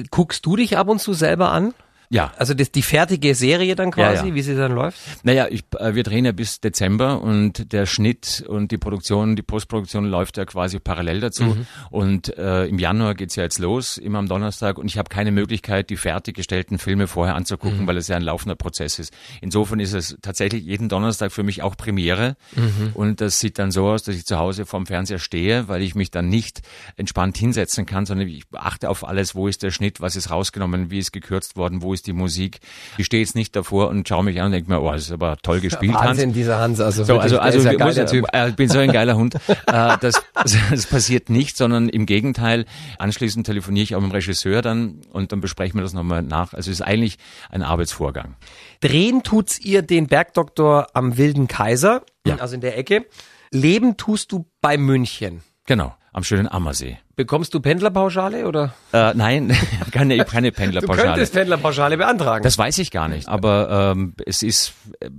Guckst 0.09 0.45
du 0.45 0.55
dich 0.55 0.77
ab 0.77 0.87
und 0.87 0.99
zu 0.99 1.13
selber 1.13 1.51
an? 1.51 1.73
Ja. 2.09 2.31
Also 2.37 2.53
das, 2.53 2.71
die 2.71 2.81
fertige 2.81 3.35
Serie 3.35 3.75
dann 3.75 3.91
quasi, 3.91 4.23
ja, 4.23 4.29
ja. 4.29 4.35
wie 4.35 4.41
sie 4.41 4.55
dann 4.55 4.71
läuft? 4.71 4.99
Naja, 5.23 5.47
ich, 5.49 5.63
äh, 5.77 5.95
wir 5.95 6.03
drehen 6.03 6.25
ja 6.25 6.31
bis 6.31 6.61
Dezember 6.61 7.21
und 7.21 7.73
der 7.73 7.85
Schnitt 7.85 8.45
und 8.47 8.71
die 8.71 8.77
Produktion, 8.77 9.35
die 9.35 9.41
Postproduktion 9.41 10.05
läuft 10.05 10.37
ja 10.37 10.45
quasi 10.45 10.79
parallel 10.79 11.19
dazu. 11.19 11.43
Mhm. 11.43 11.67
Und 11.89 12.37
äh, 12.37 12.65
im 12.65 12.79
Januar 12.79 13.13
geht's 13.15 13.35
ja 13.35 13.43
jetzt 13.43 13.59
los, 13.59 13.97
immer 13.97 14.19
am 14.19 14.27
Donnerstag. 14.27 14.77
Und 14.77 14.85
ich 14.85 14.97
habe 14.97 15.09
keine 15.09 15.31
Möglichkeit, 15.31 15.89
die 15.89 15.97
fertiggestellten 15.97 16.77
Filme 16.77 17.07
vorher 17.07 17.35
anzugucken, 17.35 17.81
mhm. 17.81 17.87
weil 17.87 17.97
es 17.97 18.07
ja 18.07 18.15
ein 18.15 18.21
laufender 18.21 18.55
Prozess 18.55 18.99
ist. 18.99 19.13
Insofern 19.41 19.79
ist 19.81 19.93
es 19.93 20.17
tatsächlich 20.21 20.63
jeden 20.63 20.87
Donnerstag 20.87 21.33
für 21.33 21.43
mich 21.43 21.61
auch 21.61 21.75
Premiere. 21.75 22.37
Mhm. 22.55 22.91
Und 22.93 23.19
das 23.19 23.39
sieht 23.39 23.59
dann 23.59 23.71
so 23.71 23.87
aus, 23.87 24.03
dass 24.03 24.15
ich 24.15 24.25
zu 24.25 24.37
Hause 24.37 24.65
vorm 24.65 24.85
Fernseher 24.85 25.19
stehe, 25.19 25.67
weil 25.67 25.81
ich 25.81 25.93
mich 25.93 26.09
dann 26.11 26.29
nicht 26.29 26.61
entspannt 26.95 27.37
hinsetzen 27.37 27.85
kann, 27.85 28.05
sondern 28.05 28.29
ich 28.29 28.43
achte 28.53 28.89
auf 28.89 29.05
alles, 29.05 29.35
wo 29.35 29.47
ist 29.47 29.61
der 29.61 29.71
Schnitt, 29.71 29.99
was 29.99 30.15
ist 30.15 30.31
rausgenommen, 30.31 30.89
wie 30.89 30.99
ist 30.99 31.11
gekürzt 31.11 31.57
worden, 31.57 31.81
wo 31.81 31.96
ist 31.97 32.07
die 32.07 32.13
Musik. 32.13 32.59
Ich 32.97 33.05
stehe 33.05 33.21
jetzt 33.21 33.35
nicht 33.35 33.55
davor 33.55 33.89
und 33.89 34.07
schaue 34.07 34.23
mich 34.23 34.39
an 34.39 34.47
und 34.47 34.51
denke 34.53 34.69
mir, 34.71 34.81
oh, 34.81 34.91
das 34.91 35.03
ist 35.03 35.11
aber 35.11 35.37
toll 35.37 35.59
gespielt, 35.59 35.93
Wahnsinn, 35.93 36.29
Hans. 36.29 36.33
dieser 36.33 36.59
Hans. 36.59 36.79
Also, 36.79 37.03
so, 37.03 37.19
also, 37.19 37.39
also, 37.39 37.59
ja 37.69 38.05
typ. 38.05 38.25
Äh, 38.33 38.49
ich 38.49 38.55
bin 38.55 38.69
so 38.69 38.79
ein 38.79 38.91
geiler 38.91 39.15
Hund. 39.15 39.35
äh, 39.67 39.97
das, 39.99 40.21
das 40.33 40.85
passiert 40.85 41.29
nicht, 41.29 41.57
sondern 41.57 41.89
im 41.89 42.05
Gegenteil. 42.05 42.65
Anschließend 42.99 43.45
telefoniere 43.45 43.83
ich 43.83 43.95
auch 43.95 44.01
mit 44.01 44.11
dem 44.11 44.15
Regisseur 44.15 44.61
dann 44.61 45.01
und 45.11 45.31
dann 45.31 45.41
besprechen 45.41 45.79
wir 45.79 45.83
das 45.83 45.93
nochmal 45.93 46.21
nach. 46.21 46.53
Also 46.53 46.71
es 46.71 46.79
ist 46.79 46.85
eigentlich 46.85 47.17
ein 47.49 47.63
Arbeitsvorgang. 47.63 48.35
Drehen 48.79 49.23
tut's 49.23 49.59
ihr 49.59 49.81
den 49.81 50.07
Bergdoktor 50.07 50.87
am 50.93 51.17
Wilden 51.17 51.47
Kaiser, 51.47 52.03
ja. 52.25 52.35
also 52.35 52.55
in 52.55 52.61
der 52.61 52.77
Ecke. 52.77 53.05
Leben 53.51 53.97
tust 53.97 54.31
du 54.31 54.45
bei 54.61 54.77
München. 54.77 55.41
Genau, 55.65 55.95
am 56.13 56.23
schönen 56.23 56.47
Ammersee 56.47 56.99
Bekommst 57.17 57.51
du 57.55 57.59
Pendlerpauschale 57.59 58.47
oder? 58.47 58.75
Äh, 58.93 59.11
nein, 59.15 59.51
keine, 59.91 60.23
keine 60.23 60.51
Du 60.51 60.55
Pendlerpauschale. 60.55 61.07
könntest 61.09 61.33
Pendlerpauschale 61.33 61.97
beantragen. 61.97 62.43
Das 62.43 62.59
weiß 62.59 62.77
ich 62.77 62.91
gar 62.91 63.07
nicht, 63.07 63.27
aber 63.27 63.93
ähm, 63.97 64.13
es 64.23 64.43
ist 64.43 64.73
äh, 64.99 65.09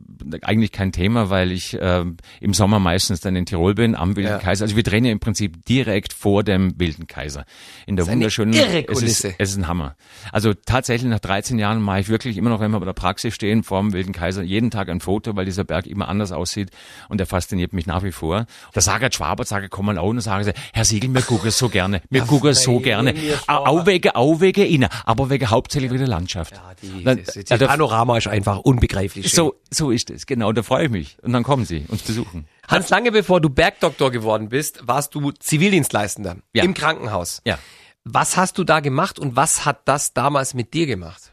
eigentlich 0.43 0.71
kein 0.71 0.93
Thema, 0.93 1.28
weil 1.28 1.50
ich 1.50 1.76
ähm, 1.81 2.17
im 2.40 2.55
Sommer 2.55 2.78
meistens 2.78 3.19
dann 3.19 3.35
in 3.35 3.47
Tirol 3.47 3.75
bin, 3.75 3.97
am 3.97 4.14
Wilden 4.14 4.31
Ja. 4.31 4.38
Kaiser. 4.38 4.62
Also 4.62 4.76
wir 4.76 4.85
drehen 4.85 5.05
ja 5.05 5.11
im 5.11 5.19
Prinzip 5.19 5.64
direkt 5.67 6.12
vor 6.12 6.45
dem 6.45 6.78
Wilden 6.78 7.09
Kaiser. 7.09 7.45
In 7.85 7.97
der 7.97 8.07
wunderschönen, 8.07 8.52
irre 8.52 8.85
es 8.87 8.90
ist, 8.93 8.99
Kulisse. 9.00 9.35
es 9.37 9.50
ist 9.50 9.57
ein 9.57 9.67
Hammer. 9.67 9.97
Also 10.31 10.55
tatsächlich 10.55 11.11
nach 11.11 11.19
13 11.19 11.59
Jahren 11.59 11.83
mache 11.83 11.99
ich 11.99 12.09
wirklich 12.09 12.37
immer 12.37 12.50
noch, 12.50 12.61
wenn 12.61 12.71
wir 12.71 12.78
bei 12.78 12.87
der 12.87 12.93
Praxis 12.93 13.35
stehen, 13.35 13.64
vor 13.64 13.81
dem 13.81 13.93
Wilden 13.93 14.12
Kaiser, 14.12 14.43
jeden 14.43 14.71
Tag 14.71 14.88
ein 14.88 15.00
Foto, 15.00 15.35
weil 15.35 15.47
dieser 15.47 15.64
Berg 15.64 15.88
immer 15.88 16.09
anders 16.09 16.31
aussieht 16.31 16.71
und 17.09 17.19
der 17.19 17.26
fasziniert 17.26 17.73
mich 17.73 17.87
nach 17.88 18.05
wie 18.05 18.12
vor. 18.12 18.47
Da 18.73 18.81
sage 18.81 19.09
Schwaber, 19.12 19.43
sage, 19.45 19.69
komm 19.69 19.87
mal 19.87 19.99
auch 19.99 20.11
und 20.11 20.21
sagen 20.21 20.45
sie, 20.45 20.52
Herr 20.73 20.85
Siegel, 20.85 21.12
wir 21.12 21.23
gucken 21.23 21.50
so 21.50 21.69
gerne, 21.90 22.02
wir 22.11 22.23
gucken 22.23 22.54
so 22.54 22.78
gerne. 22.80 23.14
Auch 23.47 23.87
wegen, 23.87 24.11
auch 24.11 24.40
wegen 24.40 24.64
Ihnen, 24.66 24.88
aber 25.04 25.30
wegen 25.30 25.50
hauptsächlich 25.50 25.90
wegen 25.90 26.00
der 26.00 26.09
Landschaft. 26.09 26.54
ja, 26.54 26.73
die, 26.83 27.04
das, 27.04 27.35
das 27.47 27.59
der- 27.59 27.66
Panorama 27.66 28.16
ist 28.18 28.28
einfach 28.28 28.59
unbegreiflich 28.59 29.28
schön. 29.28 29.37
so, 29.37 29.54
so 29.71 29.90
ist 29.90 30.11
es, 30.11 30.26
genau, 30.26 30.52
da 30.52 30.62
freue 30.62 30.85
ich 30.87 30.90
mich. 30.90 31.16
Und 31.23 31.33
dann 31.33 31.42
kommen 31.42 31.64
sie 31.64 31.85
uns 31.88 32.02
besuchen. 32.02 32.47
Hans, 32.68 32.88
lange 32.90 33.12
bevor 33.12 33.40
du 33.40 33.49
Bergdoktor 33.49 34.11
geworden 34.11 34.49
bist, 34.49 34.87
warst 34.87 35.14
du 35.14 35.30
Zivildienstleistender 35.33 36.37
Ja. 36.52 36.64
im 36.64 36.75
Krankenhaus. 36.75 37.40
Ja. 37.47 37.59
Was 38.04 38.37
hast 38.37 38.57
du 38.59 38.64
da 38.64 38.80
gemacht 38.80 39.18
und 39.18 39.37
was 39.37 39.64
hat 39.66 39.87
das 39.87 40.14
damals 40.14 40.54
mit 40.54 40.73
dir 40.73 40.87
gemacht? 40.87 41.33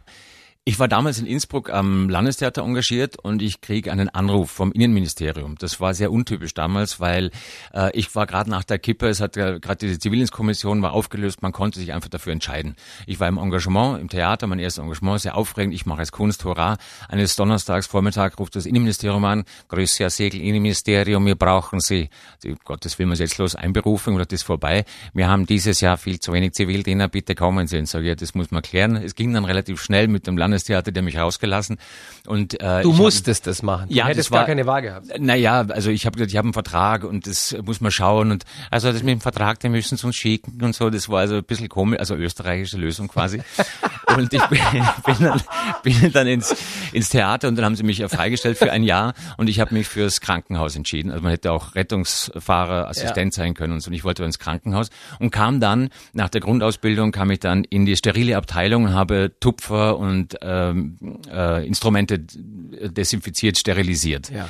Ich 0.67 0.79
war 0.79 0.87
damals 0.87 1.19
in 1.19 1.27
Innsbruck 1.27 1.69
am 1.69 2.09
Landestheater 2.09 2.63
engagiert 2.63 3.19
und 3.19 3.43
ich 3.43 3.61
krieg 3.61 3.87
einen 3.87 4.09
Anruf 4.09 4.49
vom 4.49 4.71
Innenministerium. 4.71 5.57
Das 5.59 5.79
war 5.79 5.93
sehr 5.93 6.11
untypisch 6.11 6.55
damals, 6.55 6.99
weil 6.99 7.29
äh, 7.71 7.95
ich 7.95 8.15
war 8.15 8.25
gerade 8.25 8.49
nach 8.49 8.63
der 8.63 8.79
Kippe, 8.79 9.07
es 9.07 9.21
hat 9.21 9.35
ja 9.35 9.59
gerade 9.59 9.85
diese 9.85 9.99
Zivildienstkommission 9.99 10.81
war 10.81 10.93
aufgelöst, 10.93 11.43
man 11.43 11.51
konnte 11.51 11.79
sich 11.79 11.93
einfach 11.93 12.09
dafür 12.09 12.33
entscheiden. 12.33 12.75
Ich 13.05 13.19
war 13.19 13.27
im 13.27 13.37
Engagement, 13.37 14.01
im 14.01 14.09
Theater, 14.09 14.47
mein 14.47 14.57
erstes 14.57 14.81
Engagement, 14.81 15.21
sehr 15.21 15.37
aufregend, 15.37 15.75
ich 15.75 15.85
mache 15.85 16.01
es 16.01 16.11
Kunst, 16.11 16.43
hurra. 16.45 16.79
Eines 17.09 17.35
Donnerstags 17.35 17.85
Vormittag 17.85 18.39
ruft 18.39 18.55
das 18.55 18.65
Innenministerium 18.65 19.23
an, 19.23 19.43
Grüße 19.67 19.99
Herr 19.99 20.09
Segel, 20.09 20.41
Innenministerium, 20.41 21.27
wir 21.27 21.35
brauchen 21.35 21.79
Sie. 21.79 22.09
Um 22.43 22.57
Gottes 22.63 22.97
Willen, 22.97 23.11
was 23.11 23.19
jetzt 23.19 23.37
los? 23.37 23.53
Einberufung 23.53 24.15
oder 24.15 24.25
das 24.25 24.39
ist 24.39 24.43
vorbei? 24.47 24.83
Wir 25.13 25.29
haben 25.29 25.45
dieses 25.45 25.79
Jahr 25.81 25.97
viel 25.97 26.19
zu 26.19 26.33
wenig 26.33 26.53
Zivildiener, 26.53 27.07
bitte 27.07 27.35
kommen 27.35 27.67
Sie. 27.67 27.77
Und 27.77 27.87
sage, 27.87 28.07
ja, 28.07 28.15
das 28.15 28.33
muss 28.33 28.49
man 28.49 28.63
klären. 28.63 28.95
Es 28.95 29.13
ging 29.13 29.31
dann 29.31 29.45
relativ 29.45 29.79
schnell 29.79 30.07
mit 30.07 30.25
dem 30.25 30.39
Landestheater, 30.55 30.91
der 30.91 31.03
mich 31.03 31.17
rausgelassen. 31.17 31.77
Und, 32.25 32.59
äh, 32.61 32.81
Du 32.81 32.89
ich 32.89 32.95
hab- 32.95 33.01
musstest 33.01 33.45
das 33.47 33.61
machen. 33.61 33.89
Du 33.89 33.95
Ja, 33.95 34.05
hättest 34.05 34.27
das 34.27 34.31
war- 34.31 34.39
gar 34.39 34.47
keine 34.47 34.65
Wahl 34.65 34.81
gehabt. 34.81 35.07
naja, 35.19 35.65
also 35.69 35.89
ich 35.91 36.05
habe 36.05 36.15
gesagt, 36.17 36.31
ich 36.31 36.37
habe 36.37 36.45
einen 36.47 36.53
Vertrag 36.53 37.03
und 37.03 37.27
das 37.27 37.55
muss 37.63 37.81
man 37.81 37.91
schauen 37.91 38.31
und 38.31 38.43
also 38.71 38.91
das 38.91 39.03
mit 39.03 39.11
dem 39.11 39.21
Vertrag, 39.21 39.59
den 39.59 39.71
müssen 39.73 39.97
sie 39.97 40.05
uns 40.07 40.15
schicken 40.15 40.63
und 40.63 40.73
so, 40.75 40.89
das 40.89 41.09
war 41.09 41.19
also 41.19 41.35
ein 41.35 41.43
bisschen 41.43 41.69
komisch, 41.69 41.99
also 41.99 42.15
österreichische 42.15 42.77
Lösung 42.77 43.07
quasi. 43.09 43.41
und 44.17 44.33
ich 44.33 44.43
bin, 44.47 44.59
bin, 45.05 45.15
dann, 45.19 45.41
bin 45.83 46.11
dann 46.13 46.27
ins, 46.27 46.55
ins 46.93 47.09
Theater 47.09 47.47
und 47.49 47.55
dann 47.57 47.65
haben 47.65 47.75
sie 47.75 47.83
mich 47.83 47.97
ja 47.99 48.07
freigestellt 48.07 48.57
für 48.57 48.71
ein 48.71 48.83
Jahr 48.83 49.13
und 49.37 49.49
ich 49.49 49.59
habe 49.59 49.73
mich 49.73 49.87
fürs 49.87 50.21
Krankenhaus 50.21 50.75
entschieden. 50.75 51.11
Also 51.11 51.21
man 51.21 51.31
hätte 51.31 51.51
auch 51.51 51.75
Rettungsfahrer, 51.75 52.87
Assistent 52.87 53.33
sein 53.33 53.53
können 53.53 53.73
und 53.73 53.81
so. 53.81 53.89
Und 53.89 53.93
ich 53.93 54.03
wollte 54.03 54.23
ins 54.23 54.39
Krankenhaus 54.39 54.89
und 55.19 55.31
kam 55.31 55.59
dann, 55.59 55.89
nach 56.13 56.29
der 56.29 56.41
Grundausbildung 56.41 57.11
kam 57.11 57.29
ich 57.31 57.39
dann 57.39 57.63
in 57.65 57.85
die 57.85 57.95
sterile 57.95 58.37
Abteilung 58.37 58.85
und 58.85 58.93
habe 58.93 59.31
Tupfer 59.39 59.97
und 59.97 60.41
ähm, 60.45 60.97
äh, 61.31 61.65
Instrumente 61.65 62.19
desinfiziert, 62.19 63.57
sterilisiert. 63.57 64.29
Ja. 64.29 64.47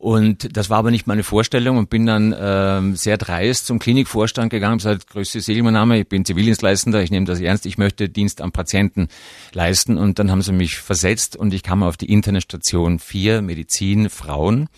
Und 0.00 0.56
das 0.56 0.70
war 0.70 0.78
aber 0.78 0.90
nicht 0.90 1.06
meine 1.06 1.22
Vorstellung 1.22 1.76
und 1.76 1.90
bin 1.90 2.06
dann 2.06 2.34
ähm, 2.38 2.96
sehr 2.96 3.18
dreist 3.18 3.66
zum 3.66 3.78
Klinikvorstand 3.78 4.48
gegangen 4.48 4.72
und 4.72 4.78
gesagt, 4.78 5.08
grüße 5.08 5.42
Segel, 5.42 5.62
mein 5.62 5.74
Name, 5.74 6.00
ich 6.00 6.08
bin 6.08 6.24
Zivildienstleistender, 6.24 7.02
ich 7.02 7.10
nehme 7.10 7.26
das 7.26 7.38
ernst, 7.38 7.66
ich 7.66 7.76
möchte 7.76 8.08
Dienst 8.08 8.40
am 8.40 8.50
Patienten 8.50 9.08
leisten. 9.52 9.98
Und 9.98 10.18
dann 10.18 10.30
haben 10.30 10.40
sie 10.40 10.52
mich 10.52 10.78
versetzt 10.78 11.36
und 11.36 11.52
ich 11.52 11.62
kam 11.62 11.82
auf 11.82 11.98
die 11.98 12.10
interne 12.10 12.40
Station 12.40 12.98
4, 12.98 13.42
Medizin, 13.42 14.08
Frauen. 14.08 14.70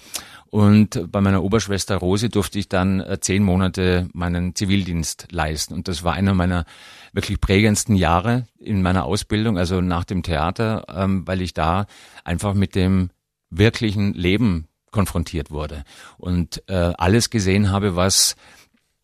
Und 0.50 1.10
bei 1.12 1.20
meiner 1.20 1.44
Oberschwester 1.44 1.98
Rose 1.98 2.28
durfte 2.28 2.58
ich 2.58 2.68
dann 2.68 2.98
äh, 2.98 3.20
zehn 3.20 3.44
Monate 3.44 4.08
meinen 4.12 4.56
Zivildienst 4.56 5.28
leisten. 5.30 5.72
Und 5.72 5.86
das 5.86 6.02
war 6.02 6.14
einer 6.14 6.34
meiner 6.34 6.66
wirklich 7.12 7.40
prägendsten 7.40 7.94
Jahre 7.94 8.46
in 8.58 8.82
meiner 8.82 9.04
Ausbildung, 9.04 9.58
also 9.58 9.80
nach 9.80 10.04
dem 10.04 10.22
Theater, 10.22 10.84
ähm, 10.88 11.26
weil 11.26 11.42
ich 11.42 11.54
da 11.54 11.86
einfach 12.24 12.54
mit 12.54 12.74
dem 12.74 13.10
wirklichen 13.50 14.14
Leben 14.14 14.68
konfrontiert 14.90 15.50
wurde 15.50 15.84
und 16.18 16.62
äh, 16.68 16.92
alles 16.96 17.30
gesehen 17.30 17.70
habe, 17.70 17.96
was 17.96 18.36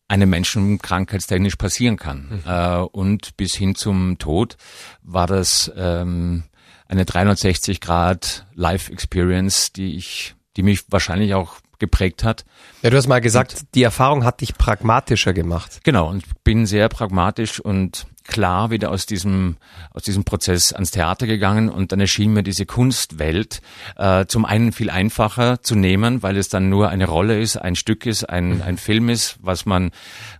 einem 0.07 0.29
Menschen 0.29 0.79
krankheitstechnisch 0.79 1.55
passieren 1.55 1.97
kann. 1.97 2.41
Äh, 2.45 2.77
und 2.77 3.37
bis 3.37 3.55
hin 3.55 3.75
zum 3.75 4.17
Tod 4.17 4.57
war 5.03 5.27
das 5.27 5.71
ähm, 5.75 6.43
eine 6.87 7.05
360 7.05 7.79
Grad 7.79 8.47
Life 8.55 8.91
Experience, 8.91 9.71
die 9.71 9.95
ich, 9.95 10.35
die 10.57 10.63
mich 10.63 10.91
wahrscheinlich 10.91 11.35
auch 11.35 11.57
geprägt 11.79 12.23
hat. 12.23 12.45
Ja, 12.81 12.89
du 12.89 12.97
hast 12.97 13.07
mal 13.07 13.21
gesagt, 13.21 13.63
die 13.75 13.83
Erfahrung 13.83 14.23
hat 14.23 14.41
dich 14.41 14.57
pragmatischer 14.57 15.33
gemacht. 15.33 15.79
Genau, 15.83 16.09
und 16.09 16.23
bin 16.43 16.65
sehr 16.65 16.89
pragmatisch 16.89 17.59
und 17.59 18.05
klar 18.29 18.69
wieder 18.69 18.91
aus 18.91 19.05
diesem, 19.05 19.57
aus 19.91 20.03
diesem 20.03 20.23
Prozess 20.23 20.71
ans 20.71 20.91
Theater 20.91 21.27
gegangen 21.27 21.69
und 21.69 21.91
dann 21.91 21.99
erschien 21.99 22.31
mir 22.31 22.43
diese 22.43 22.65
Kunstwelt 22.65 23.61
äh, 23.97 24.25
zum 24.27 24.45
einen 24.45 24.71
viel 24.71 24.89
einfacher 24.89 25.61
zu 25.61 25.75
nehmen, 25.75 26.23
weil 26.23 26.37
es 26.37 26.47
dann 26.47 26.69
nur 26.69 26.89
eine 26.89 27.07
Rolle 27.07 27.39
ist, 27.39 27.57
ein 27.57 27.75
Stück 27.75 28.05
ist, 28.05 28.23
ein, 28.29 28.61
ein 28.61 28.77
Film 28.77 29.09
ist, 29.09 29.37
was 29.41 29.65
man, 29.65 29.91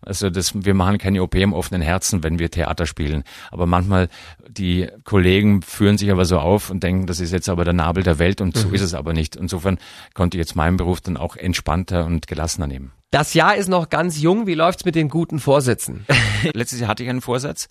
also 0.01 0.29
das, 0.29 0.53
wir 0.53 0.73
machen 0.73 0.99
keine 0.99 1.21
OP 1.23 1.35
im 1.35 1.53
offenen 1.53 1.81
Herzen, 1.81 2.23
wenn 2.23 2.39
wir 2.39 2.51
Theater 2.51 2.85
spielen. 2.85 3.23
Aber 3.51 3.65
manchmal, 3.65 4.07
die 4.47 4.87
Kollegen 5.03 5.61
führen 5.61 5.97
sich 5.97 6.11
aber 6.11 6.25
so 6.25 6.39
auf 6.39 6.69
und 6.69 6.83
denken, 6.83 7.07
das 7.07 7.19
ist 7.19 7.33
jetzt 7.33 7.49
aber 7.49 7.65
der 7.65 7.73
Nabel 7.73 8.03
der 8.03 8.19
Welt 8.19 8.39
und 8.39 8.55
so 8.55 8.69
ist 8.69 8.81
es 8.81 8.93
aber 8.93 9.13
nicht. 9.13 9.35
Insofern 9.35 9.79
konnte 10.13 10.37
ich 10.37 10.39
jetzt 10.39 10.55
meinen 10.55 10.77
Beruf 10.77 11.01
dann 11.01 11.17
auch 11.17 11.35
entspannter 11.35 12.05
und 12.05 12.27
gelassener 12.27 12.67
nehmen. 12.67 12.91
Das 13.11 13.33
Jahr 13.33 13.55
ist 13.55 13.69
noch 13.69 13.89
ganz 13.89 14.21
jung. 14.21 14.45
Wie 14.45 14.53
läuft's 14.53 14.85
mit 14.85 14.93
den 14.93 15.09
guten 15.09 15.39
Vorsätzen? 15.39 16.05
Letztes 16.53 16.79
Jahr 16.79 16.89
hatte 16.89 17.01
ich 17.03 17.09
einen 17.09 17.21
Vorsatz 17.21 17.67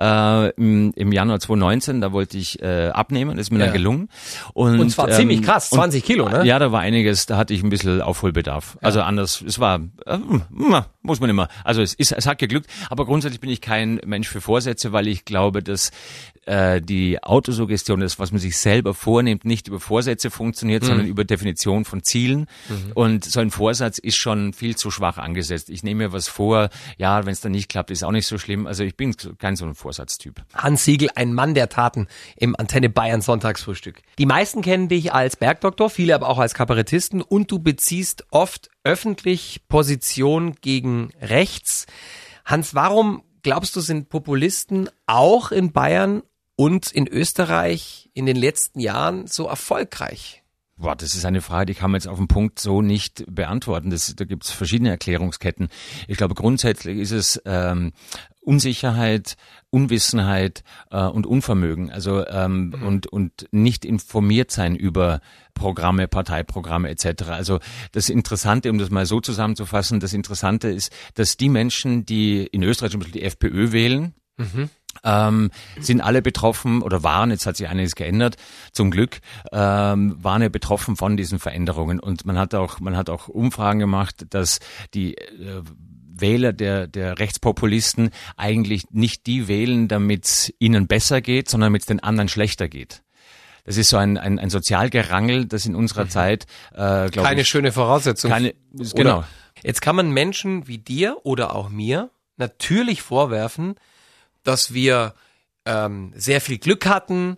äh, 0.00 0.48
im, 0.52 0.92
im 0.96 1.12
Januar 1.12 1.40
2019, 1.40 2.00
da 2.00 2.10
wollte 2.12 2.38
ich 2.38 2.62
äh, 2.62 2.88
abnehmen, 2.88 3.36
das 3.36 3.48
ist 3.48 3.50
mir 3.50 3.58
Ja. 3.58 3.66
dann 3.66 3.74
gelungen. 3.74 4.08
Und, 4.54 4.80
Und 4.80 4.88
zwar 4.90 5.10
ziemlich 5.10 5.42
krass, 5.42 5.70
und- 5.72 5.76
20 5.76 6.02
Kilo, 6.04 6.28
ne? 6.30 6.46
Ja, 6.46 6.58
da 6.58 6.72
war 6.72 6.80
einiges, 6.80 7.26
da 7.26 7.36
hatte 7.36 7.52
ich 7.52 7.62
ein 7.62 7.68
bisschen 7.68 8.00
Aufholbedarf. 8.00 8.78
Also 8.80 9.02
anders, 9.02 9.42
es 9.46 9.58
war, 9.58 9.80
äh, 10.06 10.18
muss 11.02 11.20
man 11.20 11.28
immer, 11.28 11.48
also 11.64 11.82
es, 11.82 11.92
ist, 11.92 12.12
es 12.12 12.26
hat 12.26 12.38
geglückt, 12.38 12.66
aber 12.88 13.04
grundsätzlich 13.04 13.40
bin 13.40 13.50
ich 13.50 13.60
kein 13.60 14.00
Mensch 14.06 14.28
für 14.28 14.40
Vorsätze, 14.40 14.92
weil 14.92 15.06
ich 15.06 15.26
glaube, 15.26 15.62
dass 15.62 15.90
äh, 16.48 16.80
die 16.80 17.22
Autosuggestion, 17.22 18.00
das, 18.00 18.18
was 18.18 18.32
man 18.32 18.40
sich 18.40 18.56
selber 18.56 18.94
vornimmt, 18.94 19.44
nicht 19.44 19.68
über 19.68 19.80
Vorsätze 19.80 20.30
funktioniert, 20.30 20.82
sondern 20.82 21.06
über 21.06 21.24
Definition 21.24 21.84
von 21.84 22.02
Zielen. 22.02 22.46
Und 22.94 23.24
so 23.24 23.40
ein 23.40 23.50
Vorsatz 23.50 23.98
ist 23.98 24.16
schon 24.16 24.54
viel 24.54 24.74
zu 24.74 24.90
schwach 24.90 25.18
angesetzt. 25.18 25.68
Ich 25.68 25.82
nehme 25.82 26.04
mir 26.04 26.12
was 26.12 26.28
vor, 26.28 26.70
ja, 26.96 27.26
wenn 27.26 27.32
es 27.32 27.40
dann 27.40 27.52
nicht 27.52 27.68
klappt, 27.68 27.90
ist 27.90 28.02
auch 28.02 28.12
nicht 28.12 28.26
so 28.26 28.38
schlimm. 28.38 28.66
Also 28.66 28.82
ich 28.82 28.96
bin 28.96 29.14
kein 29.38 29.56
so 29.56 29.66
ein 29.66 29.74
Vorsatztyp. 29.74 30.42
Hans 30.54 30.84
Siegel, 30.84 31.10
ein 31.14 31.34
Mann 31.34 31.54
der 31.54 31.68
Taten 31.68 32.06
im 32.36 32.56
Antenne 32.56 32.88
Bayern 32.88 33.20
Sonntagsfrühstück. 33.20 34.00
Die 34.18 34.26
meisten 34.26 34.62
kennen 34.62 34.88
dich 34.88 35.12
als 35.12 35.36
Bergdoktor, 35.36 35.90
viele 35.90 36.14
aber 36.14 36.28
auch 36.28 36.38
als 36.38 36.54
Kabarettisten 36.54 37.20
und 37.20 37.50
du 37.50 37.58
beziehst 37.58 38.24
oft 38.30 38.70
öffentlich 38.84 39.62
Position 39.68 40.54
gegen 40.62 41.10
rechts. 41.20 41.86
Hans, 42.46 42.74
warum 42.74 43.22
glaubst 43.42 43.76
du, 43.76 43.80
sind 43.80 44.08
Populisten 44.08 44.88
auch 45.06 45.52
in 45.52 45.72
Bayern 45.72 46.22
und 46.58 46.90
in 46.90 47.06
Österreich 47.06 48.10
in 48.14 48.26
den 48.26 48.36
letzten 48.36 48.80
Jahren 48.80 49.28
so 49.28 49.46
erfolgreich? 49.46 50.42
Boah, 50.76 50.96
das 50.96 51.14
ist 51.14 51.24
eine 51.24 51.40
Frage, 51.40 51.66
die 51.66 51.74
kann 51.74 51.92
man 51.92 52.00
jetzt 52.00 52.08
auf 52.08 52.18
den 52.18 52.26
Punkt 52.26 52.58
so 52.58 52.82
nicht 52.82 53.24
beantworten. 53.28 53.90
Das, 53.90 54.14
da 54.16 54.24
gibt 54.24 54.44
es 54.44 54.50
verschiedene 54.50 54.90
Erklärungsketten. 54.90 55.68
Ich 56.08 56.16
glaube, 56.16 56.34
grundsätzlich 56.34 56.98
ist 56.98 57.12
es 57.12 57.40
ähm, 57.44 57.92
Unsicherheit, 58.40 59.36
Unwissenheit 59.70 60.64
äh, 60.90 61.04
und 61.04 61.26
Unvermögen. 61.26 61.90
Also 61.92 62.26
ähm, 62.26 62.74
und 62.84 63.06
und 63.06 63.48
nicht 63.52 63.84
informiert 63.84 64.50
sein 64.50 64.74
über 64.74 65.20
Programme, 65.54 66.08
Parteiprogramme 66.08 66.88
etc. 66.90 67.24
Also 67.28 67.60
das 67.92 68.08
Interessante, 68.08 68.70
um 68.70 68.78
das 68.78 68.90
mal 68.90 69.06
so 69.06 69.20
zusammenzufassen, 69.20 70.00
das 70.00 70.12
Interessante 70.12 70.68
ist, 70.68 70.92
dass 71.14 71.36
die 71.36 71.50
Menschen, 71.50 72.04
die 72.04 72.44
in 72.46 72.64
Österreich 72.64 72.90
zum 72.92 73.00
Beispiel 73.00 73.20
die 73.20 73.26
FPÖ 73.26 73.70
wählen, 73.72 74.14
ähm, 75.04 75.50
sind 75.78 76.00
alle 76.00 76.22
betroffen 76.22 76.82
oder 76.82 77.02
waren, 77.02 77.30
jetzt 77.30 77.46
hat 77.46 77.56
sich 77.56 77.68
einiges 77.68 77.94
geändert, 77.94 78.36
zum 78.72 78.90
Glück, 78.90 79.20
ähm, 79.52 80.16
waren 80.22 80.42
ja 80.42 80.48
betroffen 80.48 80.96
von 80.96 81.16
diesen 81.16 81.38
Veränderungen. 81.38 82.00
Und 82.00 82.26
man 82.26 82.38
hat 82.38 82.54
auch, 82.54 82.80
man 82.80 82.96
hat 82.96 83.10
auch 83.10 83.28
Umfragen 83.28 83.78
gemacht, 83.78 84.26
dass 84.30 84.60
die 84.94 85.16
äh, 85.16 85.62
Wähler 86.20 86.52
der, 86.52 86.86
der 86.86 87.18
Rechtspopulisten 87.18 88.10
eigentlich 88.36 88.90
nicht 88.90 89.26
die 89.26 89.48
wählen, 89.48 89.88
damit 89.88 90.24
es 90.24 90.52
ihnen 90.58 90.86
besser 90.86 91.20
geht, 91.20 91.48
sondern 91.48 91.68
damit 91.68 91.82
es 91.82 91.86
den 91.86 92.02
anderen 92.02 92.28
schlechter 92.28 92.68
geht. 92.68 93.02
Das 93.64 93.76
ist 93.76 93.90
so 93.90 93.98
ein, 93.98 94.16
ein, 94.16 94.38
ein 94.38 94.50
Sozialgerangel, 94.50 95.44
das 95.44 95.66
in 95.66 95.74
unserer 95.74 96.08
Zeit, 96.08 96.46
äh, 96.72 97.10
glaube 97.10 97.22
Keine 97.22 97.42
ich, 97.42 97.48
schöne 97.48 97.70
Voraussetzung. 97.70 98.30
keine, 98.30 98.54
Oder? 98.72 98.94
genau. 98.94 99.24
Jetzt 99.62 99.82
kann 99.82 99.96
man 99.96 100.10
Menschen 100.10 100.68
wie 100.68 100.78
dir 100.78 101.18
oder 101.24 101.54
auch 101.54 101.68
mir 101.68 102.10
natürlich 102.36 103.02
vorwerfen, 103.02 103.74
dass 104.42 104.74
wir 104.74 105.14
ähm, 105.64 106.12
sehr 106.16 106.40
viel 106.40 106.58
Glück 106.58 106.86
hatten, 106.86 107.36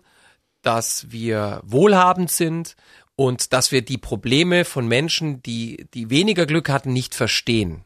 dass 0.61 1.11
wir 1.11 1.61
wohlhabend 1.63 2.31
sind 2.31 2.75
und 3.15 3.53
dass 3.53 3.71
wir 3.71 3.81
die 3.81 3.97
Probleme 3.97 4.65
von 4.65 4.87
Menschen, 4.87 5.41
die, 5.43 5.87
die 5.93 6.09
weniger 6.09 6.45
Glück 6.45 6.69
hatten, 6.69 6.93
nicht 6.93 7.15
verstehen. 7.15 7.83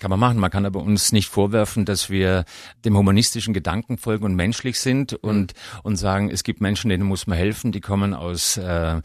Kann 0.00 0.08
man 0.08 0.18
machen. 0.18 0.38
Man 0.38 0.50
kann 0.50 0.64
aber 0.64 0.80
uns 0.80 1.12
nicht 1.12 1.28
vorwerfen, 1.28 1.84
dass 1.84 2.08
wir 2.08 2.44
dem 2.86 2.96
humanistischen 2.96 3.52
Gedanken 3.52 3.98
folgen 3.98 4.24
und 4.24 4.34
menschlich 4.34 4.80
sind 4.80 5.12
und, 5.12 5.52
und 5.82 5.96
sagen, 5.96 6.30
es 6.30 6.42
gibt 6.42 6.62
Menschen, 6.62 6.88
denen 6.88 7.04
muss 7.04 7.26
man 7.26 7.36
helfen, 7.36 7.70
die 7.70 7.82
kommen 7.82 8.14
aus 8.14 8.56
äh, 8.56 9.02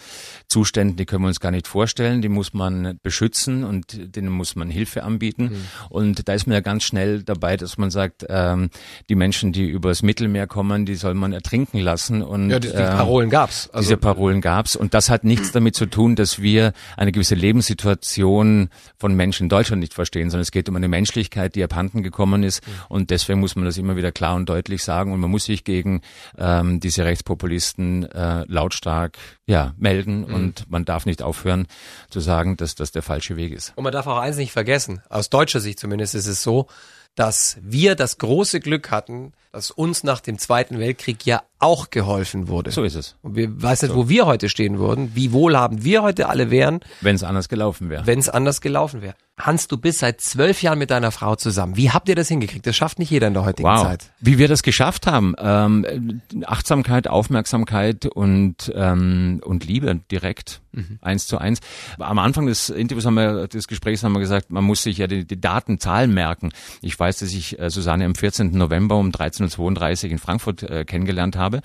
Zuständen, 0.47 0.95
die 0.95 1.05
können 1.05 1.23
wir 1.23 1.27
uns 1.27 1.41
gar 1.41 1.51
nicht 1.51 1.67
vorstellen, 1.67 2.21
die 2.21 2.29
muss 2.29 2.53
man 2.53 2.97
beschützen 3.03 3.65
und 3.65 4.15
denen 4.15 4.29
muss 4.29 4.55
man 4.55 4.69
Hilfe 4.69 5.03
anbieten. 5.03 5.43
Mhm. 5.43 5.65
Und 5.89 6.29
da 6.29 6.33
ist 6.33 6.47
man 6.47 6.53
ja 6.53 6.61
ganz 6.61 6.83
schnell 6.83 7.23
dabei, 7.23 7.57
dass 7.57 7.77
man 7.77 7.91
sagt, 7.91 8.25
ähm, 8.29 8.69
die 9.09 9.15
Menschen, 9.15 9.51
die 9.51 9.67
übers 9.67 10.01
Mittelmeer 10.01 10.47
kommen, 10.47 10.85
die 10.85 10.95
soll 10.95 11.13
man 11.13 11.33
ertrinken 11.33 11.79
lassen. 11.79 12.21
Und, 12.21 12.49
ja, 12.49 12.59
die, 12.59 12.69
die 12.69 12.73
Parolen 12.73 13.29
gab's. 13.29 13.69
Also, 13.73 13.81
diese 13.81 13.97
Parolen 13.97 14.39
gab's. 14.39 14.77
Und 14.77 14.93
das 14.93 15.09
hat 15.09 15.25
nichts 15.25 15.51
damit 15.51 15.75
zu 15.75 15.87
tun, 15.87 16.15
dass 16.15 16.41
wir 16.41 16.71
eine 16.95 17.11
gewisse 17.11 17.35
Lebenssituation 17.35 18.69
von 18.97 19.13
Menschen 19.13 19.43
in 19.43 19.49
Deutschland 19.49 19.81
nicht 19.81 19.93
verstehen, 19.93 20.29
sondern 20.29 20.43
es 20.43 20.51
geht 20.51 20.69
um 20.69 20.75
eine 20.77 20.84
eine 20.85 20.89
Menschlichkeit, 20.89 21.55
die 21.55 21.63
abhanden 21.63 22.03
gekommen 22.03 22.43
ist. 22.43 22.65
Mhm. 22.65 22.71
Und 22.89 23.09
deswegen 23.09 23.39
muss 23.39 23.55
man 23.55 23.65
das 23.65 23.77
immer 23.77 23.95
wieder 23.95 24.11
klar 24.11 24.35
und 24.35 24.47
deutlich 24.47 24.83
sagen. 24.83 25.11
Und 25.11 25.19
man 25.19 25.29
muss 25.29 25.45
sich 25.45 25.63
gegen 25.63 26.01
ähm, 26.37 26.79
diese 26.79 27.05
Rechtspopulisten 27.05 28.09
äh, 28.11 28.45
lautstark 28.47 29.17
ja, 29.45 29.73
melden. 29.77 30.19
Mhm. 30.27 30.33
Und 30.33 30.71
man 30.71 30.85
darf 30.85 31.05
nicht 31.05 31.21
aufhören 31.21 31.67
zu 32.09 32.19
sagen, 32.19 32.57
dass 32.57 32.75
das 32.75 32.91
der 32.91 33.01
falsche 33.01 33.35
Weg 33.35 33.51
ist. 33.51 33.73
Und 33.75 33.83
man 33.83 33.93
darf 33.93 34.07
auch 34.07 34.19
eins 34.19 34.37
nicht 34.37 34.51
vergessen. 34.51 35.01
Aus 35.09 35.29
deutscher 35.29 35.59
Sicht 35.59 35.79
zumindest 35.79 36.15
ist 36.15 36.27
es 36.27 36.43
so, 36.43 36.67
dass 37.15 37.57
wir 37.61 37.95
das 37.95 38.17
große 38.17 38.59
Glück 38.59 38.91
hatten, 38.91 39.33
dass 39.51 39.71
uns 39.71 40.03
nach 40.03 40.19
dem 40.19 40.37
Zweiten 40.37 40.79
Weltkrieg 40.79 41.25
ja 41.25 41.41
auch 41.59 41.89
geholfen 41.89 42.49
wurde. 42.49 42.71
So 42.71 42.83
ist 42.83 42.95
es. 42.95 43.15
Und 43.21 43.35
wir 43.35 43.61
weiß 43.61 43.83
nicht, 43.83 43.91
so. 43.91 43.97
wo 43.97 44.09
wir 44.09 44.25
heute 44.25 44.49
stehen 44.49 44.77
würden, 44.77 45.11
wie 45.15 45.31
wohlhabend 45.31 45.83
wir 45.85 46.03
heute 46.03 46.27
alle 46.27 46.51
wären. 46.51 46.81
Wenn 46.99 47.15
es 47.15 47.23
anders 47.23 47.47
gelaufen 47.47 47.89
wäre. 47.89 48.05
Wenn 48.05 48.19
es 48.19 48.27
anders 48.27 48.59
gelaufen 48.59 49.01
wäre. 49.01 49.15
Hans, 49.37 49.67
du 49.67 49.77
bist 49.77 49.99
seit 49.99 50.21
zwölf 50.21 50.61
Jahren 50.61 50.79
mit 50.79 50.91
deiner 50.91 51.11
Frau 51.11 51.35
zusammen. 51.35 51.75
Wie 51.75 51.91
habt 51.91 52.07
ihr 52.07 52.15
das 52.15 52.29
hingekriegt? 52.29 52.65
Das 52.67 52.75
schafft 52.75 52.99
nicht 52.99 53.09
jeder 53.09 53.27
in 53.27 53.33
der 53.33 53.43
heutigen 53.43 53.67
wow. 53.67 53.83
Zeit. 53.83 54.11
Wie 54.21 54.37
wir 54.37 54.47
das 54.47 54.63
geschafft 54.63 55.07
haben. 55.07 55.35
Ähm, 55.37 56.21
Achtsamkeit, 56.45 57.07
Aufmerksamkeit 57.09 58.05
und, 58.05 58.71
ähm, 58.75 59.41
und 59.43 59.65
Liebe 59.65 59.99
direkt. 60.09 60.61
Mhm. 60.71 60.99
Eins 61.01 61.27
zu 61.27 61.37
eins. 61.37 61.59
Am 61.99 62.19
Anfang 62.19 62.45
des 62.45 62.69
Interviews 62.69 63.05
haben 63.05 63.15
wir, 63.15 63.47
des 63.47 63.67
Gesprächs 63.67 64.03
haben 64.03 64.13
wir 64.13 64.19
gesagt, 64.19 64.51
man 64.51 64.63
muss 64.63 64.83
sich 64.83 64.99
ja 64.99 65.07
die, 65.07 65.25
die 65.25 65.39
Datenzahlen 65.39 66.13
merken. 66.13 66.51
Ich 66.81 66.97
weiß, 66.97 67.04
dass 67.09 67.33
ich 67.33 67.59
äh, 67.59 67.69
Susanne 67.69 68.05
am 68.05 68.15
14. 68.15 68.51
November 68.51 68.97
um 68.97 69.11
13.32 69.11 70.05
Uhr 70.05 70.11
in 70.11 70.17
Frankfurt 70.17 70.63
äh, 70.63 70.85
kennengelernt 70.85 71.35
habe. 71.35 71.61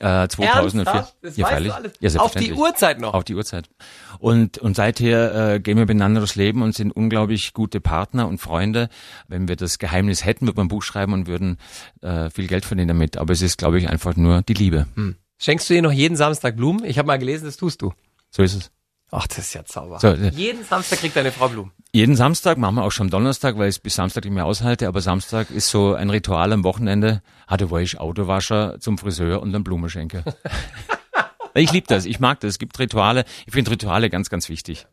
Äh, 0.00 0.28
2004. 0.28 1.08
Das 1.22 1.36
ja, 1.36 1.50
weißt. 1.50 2.00
Ja, 2.00 2.20
Auf 2.20 2.34
die 2.34 2.52
Uhrzeit 2.52 3.00
noch. 3.00 3.14
Auf 3.14 3.24
die 3.24 3.34
Uhrzeit. 3.34 3.68
Und, 4.18 4.58
und 4.58 4.76
seither 4.76 5.54
äh, 5.54 5.60
gehen 5.60 5.76
wir 5.76 5.86
miteinander 5.86 6.20
durchs 6.20 6.36
Leben 6.36 6.62
und 6.62 6.74
sind 6.74 6.90
unglaublich 6.92 7.52
gute 7.52 7.80
Partner 7.80 8.28
und 8.28 8.38
Freunde. 8.38 8.88
Wenn 9.28 9.48
wir 9.48 9.56
das 9.56 9.78
Geheimnis 9.78 10.24
hätten, 10.24 10.46
würden 10.46 10.56
wir 10.56 10.64
ein 10.64 10.68
Buch 10.68 10.82
schreiben 10.82 11.12
und 11.12 11.26
würden 11.26 11.58
äh, 12.02 12.30
viel 12.30 12.46
Geld 12.46 12.64
verdienen 12.64 12.88
damit. 12.88 13.16
Aber 13.16 13.32
es 13.32 13.42
ist, 13.42 13.58
glaube 13.58 13.78
ich, 13.78 13.88
einfach 13.88 14.16
nur 14.16 14.42
die 14.42 14.54
Liebe. 14.54 14.86
Hm. 14.94 15.16
Schenkst 15.38 15.68
du 15.68 15.74
ihr 15.74 15.82
noch 15.82 15.92
jeden 15.92 16.16
Samstag 16.16 16.56
Blumen? 16.56 16.84
Ich 16.84 16.98
habe 16.98 17.06
mal 17.06 17.18
gelesen, 17.18 17.44
das 17.44 17.56
tust 17.56 17.82
du. 17.82 17.92
So 18.30 18.42
ist 18.42 18.54
es. 18.54 18.70
Ach, 19.10 19.26
das 19.26 19.38
ist 19.38 19.54
ja 19.54 19.64
Zauber. 19.64 20.00
So, 20.00 20.08
äh, 20.08 20.30
jeden 20.30 20.64
Samstag 20.64 20.98
kriegt 20.98 21.16
deine 21.16 21.30
Frau 21.30 21.48
Blumen. 21.48 21.72
Jeden 21.92 22.16
Samstag, 22.16 22.58
machen 22.58 22.74
wir 22.74 22.84
auch 22.84 22.90
schon 22.92 23.08
Donnerstag, 23.08 23.56
weil 23.56 23.68
ich 23.68 23.76
es 23.76 23.78
bis 23.78 23.94
Samstag 23.94 24.24
nicht 24.24 24.34
mehr 24.34 24.44
aushalte, 24.44 24.88
aber 24.88 25.00
Samstag 25.00 25.50
ist 25.50 25.70
so 25.70 25.94
ein 25.94 26.10
Ritual 26.10 26.52
am 26.52 26.64
Wochenende. 26.64 27.22
Hatte 27.46 27.70
wo 27.70 27.78
ich 27.78 28.00
Autowascher 28.00 28.80
zum 28.80 28.98
Friseur 28.98 29.40
und 29.40 29.52
dann 29.52 29.62
Blume 29.62 29.88
schenke. 29.88 30.24
ich 31.54 31.72
liebe 31.72 31.86
das, 31.86 32.04
ich 32.04 32.18
mag 32.18 32.40
das. 32.40 32.50
Es 32.50 32.58
gibt 32.58 32.78
Rituale. 32.78 33.24
Ich 33.46 33.52
finde 33.52 33.70
Rituale 33.70 34.10
ganz, 34.10 34.28
ganz 34.28 34.48
wichtig. 34.48 34.86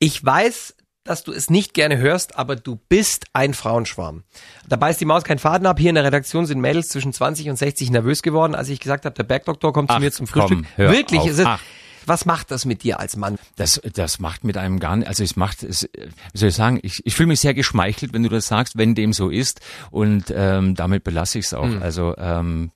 Ich 0.00 0.24
weiß, 0.24 0.74
dass 1.04 1.22
du 1.22 1.32
es 1.32 1.48
nicht 1.48 1.72
gerne 1.72 1.98
hörst, 1.98 2.36
aber 2.36 2.56
du 2.56 2.76
bist 2.88 3.26
ein 3.32 3.54
Frauenschwarm. 3.54 4.24
Dabei 4.68 4.90
ist 4.90 5.00
die 5.00 5.04
Maus 5.04 5.22
kein 5.22 5.38
Faden 5.38 5.66
ab. 5.66 5.78
Hier 5.78 5.90
in 5.90 5.94
der 5.94 6.04
Redaktion 6.04 6.46
sind 6.46 6.60
Mädels 6.60 6.88
zwischen 6.88 7.12
20 7.12 7.48
und 7.48 7.56
60 7.56 7.90
nervös 7.90 8.22
geworden, 8.22 8.54
als 8.54 8.68
ich 8.68 8.80
gesagt 8.80 9.04
habe, 9.04 9.14
der 9.14 9.22
Bergdoktor 9.22 9.72
kommt 9.72 9.90
Ach, 9.90 9.96
zu 9.96 10.00
mir 10.00 10.10
zum 10.10 10.26
Frühstück. 10.26 10.64
Komm, 10.64 10.66
hör 10.74 10.90
Wirklich, 10.90 11.20
auf. 11.20 11.28
es 11.28 11.38
ist, 11.38 11.46
Ach. 11.46 11.60
Was 12.06 12.24
macht 12.24 12.50
das 12.50 12.64
mit 12.64 12.82
dir 12.82 13.00
als 13.00 13.16
Mann? 13.16 13.38
Das, 13.56 13.80
das 13.94 14.18
macht 14.18 14.44
mit 14.44 14.56
einem 14.56 14.78
gar 14.78 14.96
nicht, 14.96 15.08
also 15.08 15.24
es 15.24 15.36
macht, 15.36 15.62
es, 15.62 15.88
wie 16.32 16.38
soll 16.38 16.48
ich 16.50 16.54
sagen, 16.54 16.78
ich, 16.82 17.04
ich 17.04 17.14
fühle 17.14 17.28
mich 17.28 17.40
sehr 17.40 17.54
geschmeichelt, 17.54 18.12
wenn 18.12 18.22
du 18.22 18.28
das 18.28 18.46
sagst, 18.46 18.78
wenn 18.78 18.94
dem 18.94 19.12
so 19.12 19.28
ist 19.28 19.60
und 19.90 20.32
ähm, 20.34 20.74
damit 20.74 21.04
belasse 21.04 21.38
ich 21.38 21.46
es 21.46 21.54
auch. 21.54 21.66
Mhm. 21.66 21.82
Also 21.82 22.16
ähm, 22.16 22.70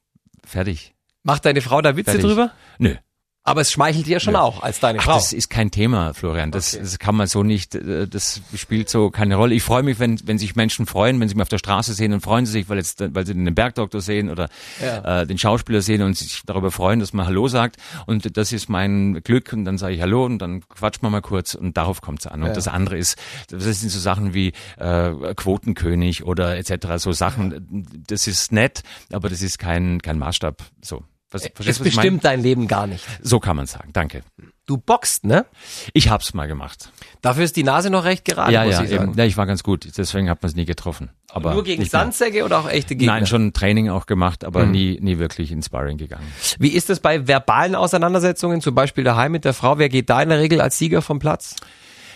fertig. 0.45 0.95
Macht 1.23 1.45
deine 1.45 1.61
Frau 1.61 1.81
da 1.81 1.97
Witze 1.97 2.13
fertig. 2.13 2.27
drüber? 2.27 2.53
Nö. 2.79 2.97
Aber 3.43 3.63
es 3.63 3.73
schmeichelt 3.73 4.07
dir 4.07 4.21
schon 4.21 4.35
ja. 4.35 4.43
auch 4.43 4.63
als 4.63 4.81
deine 4.81 4.99
Ach, 4.99 5.05
Frau. 5.05 5.15
Das 5.15 5.33
ist 5.33 5.49
kein 5.49 5.71
Thema, 5.71 6.13
Florian. 6.13 6.51
Das, 6.51 6.75
okay. 6.75 6.83
das 6.83 6.99
kann 6.99 7.15
man 7.15 7.27
so 7.27 7.43
nicht, 7.43 7.75
äh, 7.75 8.07
das 8.07 8.43
spielt 8.55 8.91
so 8.91 9.11
keine 9.11 9.37
Rolle. 9.37 9.55
Ich 9.55 9.63
freue 9.63 9.83
mich, 9.83 9.99
wenn, 9.99 10.21
wenn 10.27 10.37
sich 10.37 10.57
Menschen 10.57 10.85
freuen, 10.85 11.19
wenn 11.21 11.29
sie 11.29 11.35
mich 11.35 11.43
auf 11.43 11.49
der 11.49 11.59
Straße 11.59 11.95
sehen 11.95 12.13
und 12.13 12.21
freuen 12.21 12.45
sie 12.45 12.53
sich, 12.53 12.69
weil, 12.69 12.77
jetzt, 12.77 13.03
weil 13.15 13.27
sie 13.27 13.33
den 13.33 13.55
Bergdoktor 13.55 14.03
sehen 14.03 14.29
oder 14.29 14.51
ja. 14.83 15.23
äh, 15.23 15.27
den 15.27 15.39
Schauspieler 15.39 15.81
sehen 15.81 16.03
und 16.03 16.19
sich 16.19 16.43
darüber 16.45 16.71
freuen, 16.71 17.01
dass 17.01 17.15
man 17.15 17.25
Hallo 17.25 17.49
sagt. 17.49 17.77
Und 18.05 18.37
das 18.37 18.53
ist 18.53 18.69
mein 18.69 19.23
Glück 19.25 19.55
und 19.55 19.65
dann 19.65 19.79
sage 19.79 19.95
ich 19.95 20.03
Hallo 20.03 20.27
und 20.27 20.39
dann 20.39 20.69
quatscht 20.69 21.03
man 21.03 21.11
mal 21.11 21.23
kurz 21.23 21.55
und 21.55 21.79
darauf 21.79 22.03
kommt 22.03 22.21
es 22.21 22.27
an. 22.27 22.43
Und 22.43 22.49
ja. 22.49 22.55
das 22.55 22.69
andere 22.69 22.99
ist, 22.99 23.17
das 23.49 23.65
sind 23.65 23.89
so 23.89 23.99
Sachen 23.99 24.35
wie 24.35 24.53
äh, 24.77 25.13
Quotenkönig 25.35 26.25
oder 26.25 26.59
etc. 26.59 26.89
So 26.97 27.13
Sachen, 27.13 27.87
das 28.07 28.27
ist 28.27 28.53
nett, 28.53 28.83
aber 29.11 29.31
das 29.31 29.41
ist 29.41 29.59
kein, 29.59 30.03
kein 30.03 30.19
Maßstab 30.19 30.63
so. 30.83 31.05
Was, 31.31 31.49
es 31.65 31.79
bestimmt 31.79 32.25
dein 32.25 32.43
Leben 32.43 32.67
gar 32.67 32.89
nicht. 32.89 33.05
So 33.23 33.39
kann 33.39 33.57
man 33.57 33.67
sagen. 33.67 33.91
Danke. 33.93 34.23
Du 34.67 34.79
boxt, 34.79 35.25
ne? 35.25 35.47
Ich 35.95 36.11
hab's 36.11 36.35
mal 36.35 36.47
gemacht. 36.47 36.93
Dafür 37.23 37.45
ist 37.45 37.57
die 37.57 37.63
Nase 37.63 37.91
noch 37.91 38.05
recht 38.05 38.25
gerade, 38.25 38.53
ja, 38.53 38.65
muss 38.65 38.75
ja, 38.75 38.83
ich 38.83 38.91
sagen. 38.91 39.11
Eben. 39.11 39.19
Ja, 39.19 39.25
ich 39.25 39.37
war 39.37 39.47
ganz 39.47 39.63
gut. 39.63 39.89
Deswegen 39.97 40.29
hat 40.29 40.43
man 40.43 40.49
es 40.49 40.57
nie 40.57 40.65
getroffen. 40.65 41.11
Aber 41.29 41.55
nur 41.55 41.63
gegen 41.63 41.85
Sandsäcke 41.85 42.45
oder 42.45 42.59
auch 42.59 42.69
echte 42.69 42.97
Gegner? 42.97 43.15
Nein, 43.15 43.27
schon 43.27 43.53
Training 43.53 43.91
auch 43.91 44.07
gemacht, 44.07 44.45
aber 44.45 44.67
mhm. 44.67 44.73
nie, 44.73 44.99
nie 45.01 45.19
wirklich 45.19 45.53
ins 45.53 45.67
Sparring 45.67 45.99
gegangen. 45.99 46.27
Wie 46.59 46.71
ist 46.71 46.91
es 46.91 47.01
bei 47.01 47.27
verbalen 47.29 47.77
Auseinandersetzungen, 47.77 48.61
zum 48.61 48.75
Beispiel 48.75 49.05
daheim 49.05 49.33
mit 49.33 49.45
der 49.45 49.55
Frau? 49.55 49.79
Wer 49.79 49.89
geht 49.89 50.11
da 50.11 50.21
in 50.23 50.29
der 50.29 50.41
Regel 50.41 50.61
als 50.61 50.79
Sieger 50.79 51.03
vom 51.03 51.21
Platz? 51.21 51.57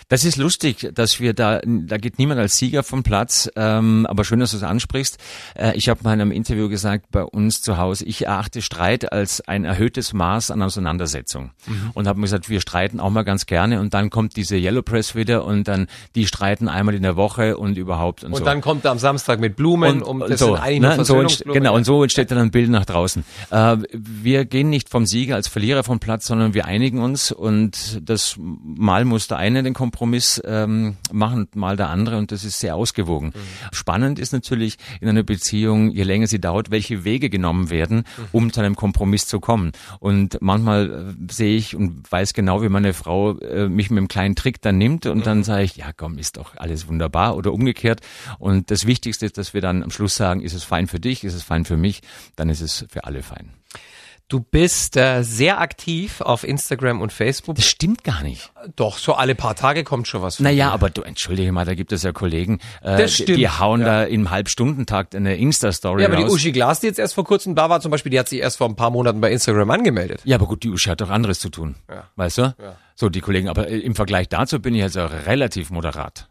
Das 0.07 0.23
ist 0.23 0.37
lustig, 0.37 0.91
dass 0.93 1.19
wir 1.19 1.33
da, 1.33 1.61
da 1.65 1.97
geht 1.97 2.19
niemand 2.19 2.39
als 2.39 2.57
Sieger 2.57 2.83
vom 2.83 3.01
Platz, 3.01 3.49
ähm, 3.55 4.05
aber 4.07 4.23
schön, 4.23 4.39
dass 4.39 4.51
du 4.51 4.57
es 4.57 4.63
ansprichst. 4.63 5.17
Äh, 5.55 5.75
ich 5.75 5.89
habe 5.89 6.01
mal 6.03 6.13
in 6.13 6.21
einem 6.21 6.31
Interview 6.31 6.69
gesagt, 6.69 7.07
bei 7.11 7.23
uns 7.23 7.61
zu 7.61 7.77
Hause, 7.77 8.05
ich 8.05 8.27
erachte 8.27 8.61
Streit 8.61 9.11
als 9.11 9.41
ein 9.41 9.65
erhöhtes 9.65 10.13
Maß 10.13 10.51
an 10.51 10.61
Auseinandersetzung. 10.61 11.51
Mhm. 11.65 11.91
Und 11.95 12.07
habe 12.07 12.19
mir 12.19 12.25
gesagt, 12.25 12.49
wir 12.49 12.61
streiten 12.61 12.99
auch 12.99 13.09
mal 13.09 13.23
ganz 13.23 13.47
gerne 13.47 13.79
und 13.79 13.95
dann 13.95 14.11
kommt 14.11 14.35
diese 14.35 14.57
Yellow 14.57 14.83
Press 14.83 15.15
wieder 15.15 15.43
und 15.43 15.67
dann, 15.67 15.87
die 16.13 16.27
streiten 16.27 16.67
einmal 16.67 16.93
in 16.93 17.01
der 17.01 17.15
Woche 17.15 17.57
und 17.57 17.75
überhaupt 17.75 18.23
und, 18.23 18.29
und 18.29 18.35
so. 18.35 18.43
Und 18.43 18.45
dann 18.45 18.61
kommt 18.61 18.85
er 18.85 18.91
am 18.91 18.99
Samstag 18.99 19.39
mit 19.39 19.55
Blumen, 19.55 20.03
und, 20.03 20.03
um 20.03 20.19
das 20.19 20.39
so, 20.39 20.55
ne, 20.55 21.03
so 21.03 21.25
Genau, 21.45 21.75
und 21.75 21.83
so 21.83 22.03
entsteht 22.03 22.29
dann 22.29 22.37
ein 22.37 22.51
Bild 22.51 22.69
nach 22.69 22.85
draußen. 22.85 23.25
Äh, 23.49 23.77
wir 23.91 24.45
gehen 24.45 24.69
nicht 24.69 24.89
vom 24.89 25.07
Sieger 25.07 25.33
als 25.33 25.47
Verlierer 25.47 25.83
vom 25.83 25.99
Platz, 25.99 26.27
sondern 26.27 26.53
wir 26.53 26.65
einigen 26.65 27.01
uns 27.01 27.31
und 27.31 28.01
das 28.07 28.35
Mal 28.37 29.05
muss 29.05 29.27
der 29.27 29.37
eine 29.37 29.63
den 29.63 29.73
Kompromiss 29.73 29.94
Kompromiss 29.95 30.41
ähm, 30.45 30.97
machen, 31.13 31.47
mal 31.55 31.77
der 31.77 31.89
andere 31.89 32.17
und 32.17 32.33
das 32.33 32.43
ist 32.43 32.59
sehr 32.59 32.75
ausgewogen. 32.75 33.27
Mhm. 33.27 33.39
Spannend 33.71 34.19
ist 34.19 34.33
natürlich 34.33 34.77
in 34.99 35.07
einer 35.07 35.23
Beziehung, 35.23 35.89
je 35.89 36.03
länger 36.03 36.27
sie 36.27 36.41
dauert, 36.41 36.69
welche 36.69 37.05
Wege 37.05 37.29
genommen 37.29 37.69
werden, 37.69 37.99
mhm. 37.99 38.25
um 38.33 38.51
zu 38.51 38.59
einem 38.59 38.75
Kompromiss 38.75 39.25
zu 39.25 39.39
kommen. 39.39 39.71
Und 40.01 40.37
manchmal 40.41 41.15
äh, 41.17 41.31
sehe 41.31 41.55
ich 41.55 41.77
und 41.77 42.11
weiß 42.11 42.33
genau, 42.33 42.61
wie 42.61 42.67
meine 42.67 42.93
Frau 42.93 43.39
äh, 43.39 43.69
mich 43.69 43.89
mit 43.89 43.99
einem 43.99 44.09
kleinen 44.09 44.35
Trick 44.35 44.61
dann 44.61 44.77
nimmt 44.77 45.05
und 45.05 45.19
mhm. 45.19 45.23
dann 45.23 45.43
sage 45.45 45.63
ich, 45.63 45.77
ja 45.77 45.93
komm, 45.95 46.17
ist 46.17 46.35
doch 46.35 46.57
alles 46.57 46.89
wunderbar 46.89 47.37
oder 47.37 47.53
umgekehrt. 47.53 48.01
Und 48.37 48.71
das 48.71 48.85
Wichtigste 48.85 49.25
ist, 49.25 49.37
dass 49.37 49.53
wir 49.53 49.61
dann 49.61 49.81
am 49.81 49.91
Schluss 49.91 50.17
sagen, 50.17 50.41
ist 50.41 50.53
es 50.53 50.65
fein 50.65 50.87
für 50.87 50.99
dich, 50.99 51.23
ist 51.23 51.35
es 51.35 51.43
fein 51.43 51.63
für 51.63 51.77
mich, 51.77 52.01
dann 52.35 52.49
ist 52.49 52.59
es 52.59 52.85
für 52.89 53.05
alle 53.05 53.23
fein. 53.23 53.51
Du 54.27 54.39
bist 54.39 54.97
äh, 54.97 55.21
sehr 55.21 55.59
aktiv 55.61 56.19
auf 56.21 56.43
Instagram 56.43 56.99
und 56.99 57.13
Facebook. 57.13 57.57
Das 57.57 57.65
stimmt 57.65 58.03
gar 58.03 58.23
nicht. 58.23 58.51
Doch, 58.75 58.97
so 58.97 59.13
alle 59.13 59.35
paar 59.35 59.55
Tage 59.55 59.83
kommt 59.83 60.07
schon 60.07 60.23
was. 60.23 60.39
Naja, 60.39 60.71
aber 60.71 60.89
du, 60.89 61.03
entschuldige 61.03 61.51
mal, 61.51 61.63
da 61.63 61.75
gibt 61.75 61.91
es 61.91 62.01
ja 62.01 62.11
Kollegen, 62.11 62.59
äh, 62.81 62.97
das 62.97 63.13
stimmt. 63.13 63.37
die 63.37 63.47
hauen 63.47 63.81
ja. 63.81 63.85
da 63.85 64.03
im 64.03 64.31
Halbstundentakt 64.31 65.13
eine 65.13 65.35
Insta-Story 65.35 66.01
Ja, 66.01 66.07
aber 66.07 66.17
raus. 66.17 66.25
die 66.25 66.31
Uschi 66.31 66.51
Glas, 66.51 66.79
die 66.79 66.87
jetzt 66.87 66.97
erst 66.97 67.13
vor 67.13 67.23
kurzem 67.23 67.53
da 67.53 67.69
war 67.69 67.81
zum 67.81 67.91
Beispiel, 67.91 68.09
die 68.09 68.19
hat 68.19 68.27
sich 68.27 68.39
erst 68.39 68.57
vor 68.57 68.67
ein 68.67 68.75
paar 68.75 68.89
Monaten 68.89 69.21
bei 69.21 69.31
Instagram 69.31 69.69
angemeldet. 69.69 70.21
Ja, 70.23 70.37
aber 70.37 70.47
gut, 70.47 70.63
die 70.63 70.69
Uschi 70.69 70.89
hat 70.89 71.01
doch 71.01 71.11
anderes 71.11 71.39
zu 71.39 71.49
tun. 71.49 71.75
Ja. 71.87 72.05
Weißt 72.15 72.39
du? 72.39 72.41
Ja. 72.41 72.77
So, 72.95 73.09
die 73.09 73.21
Kollegen, 73.21 73.47
aber 73.47 73.67
äh, 73.67 73.77
im 73.77 73.93
Vergleich 73.93 74.27
dazu 74.27 74.59
bin 74.59 74.73
ich 74.73 74.81
also 74.81 75.05
relativ 75.05 75.69
moderat. 75.69 76.29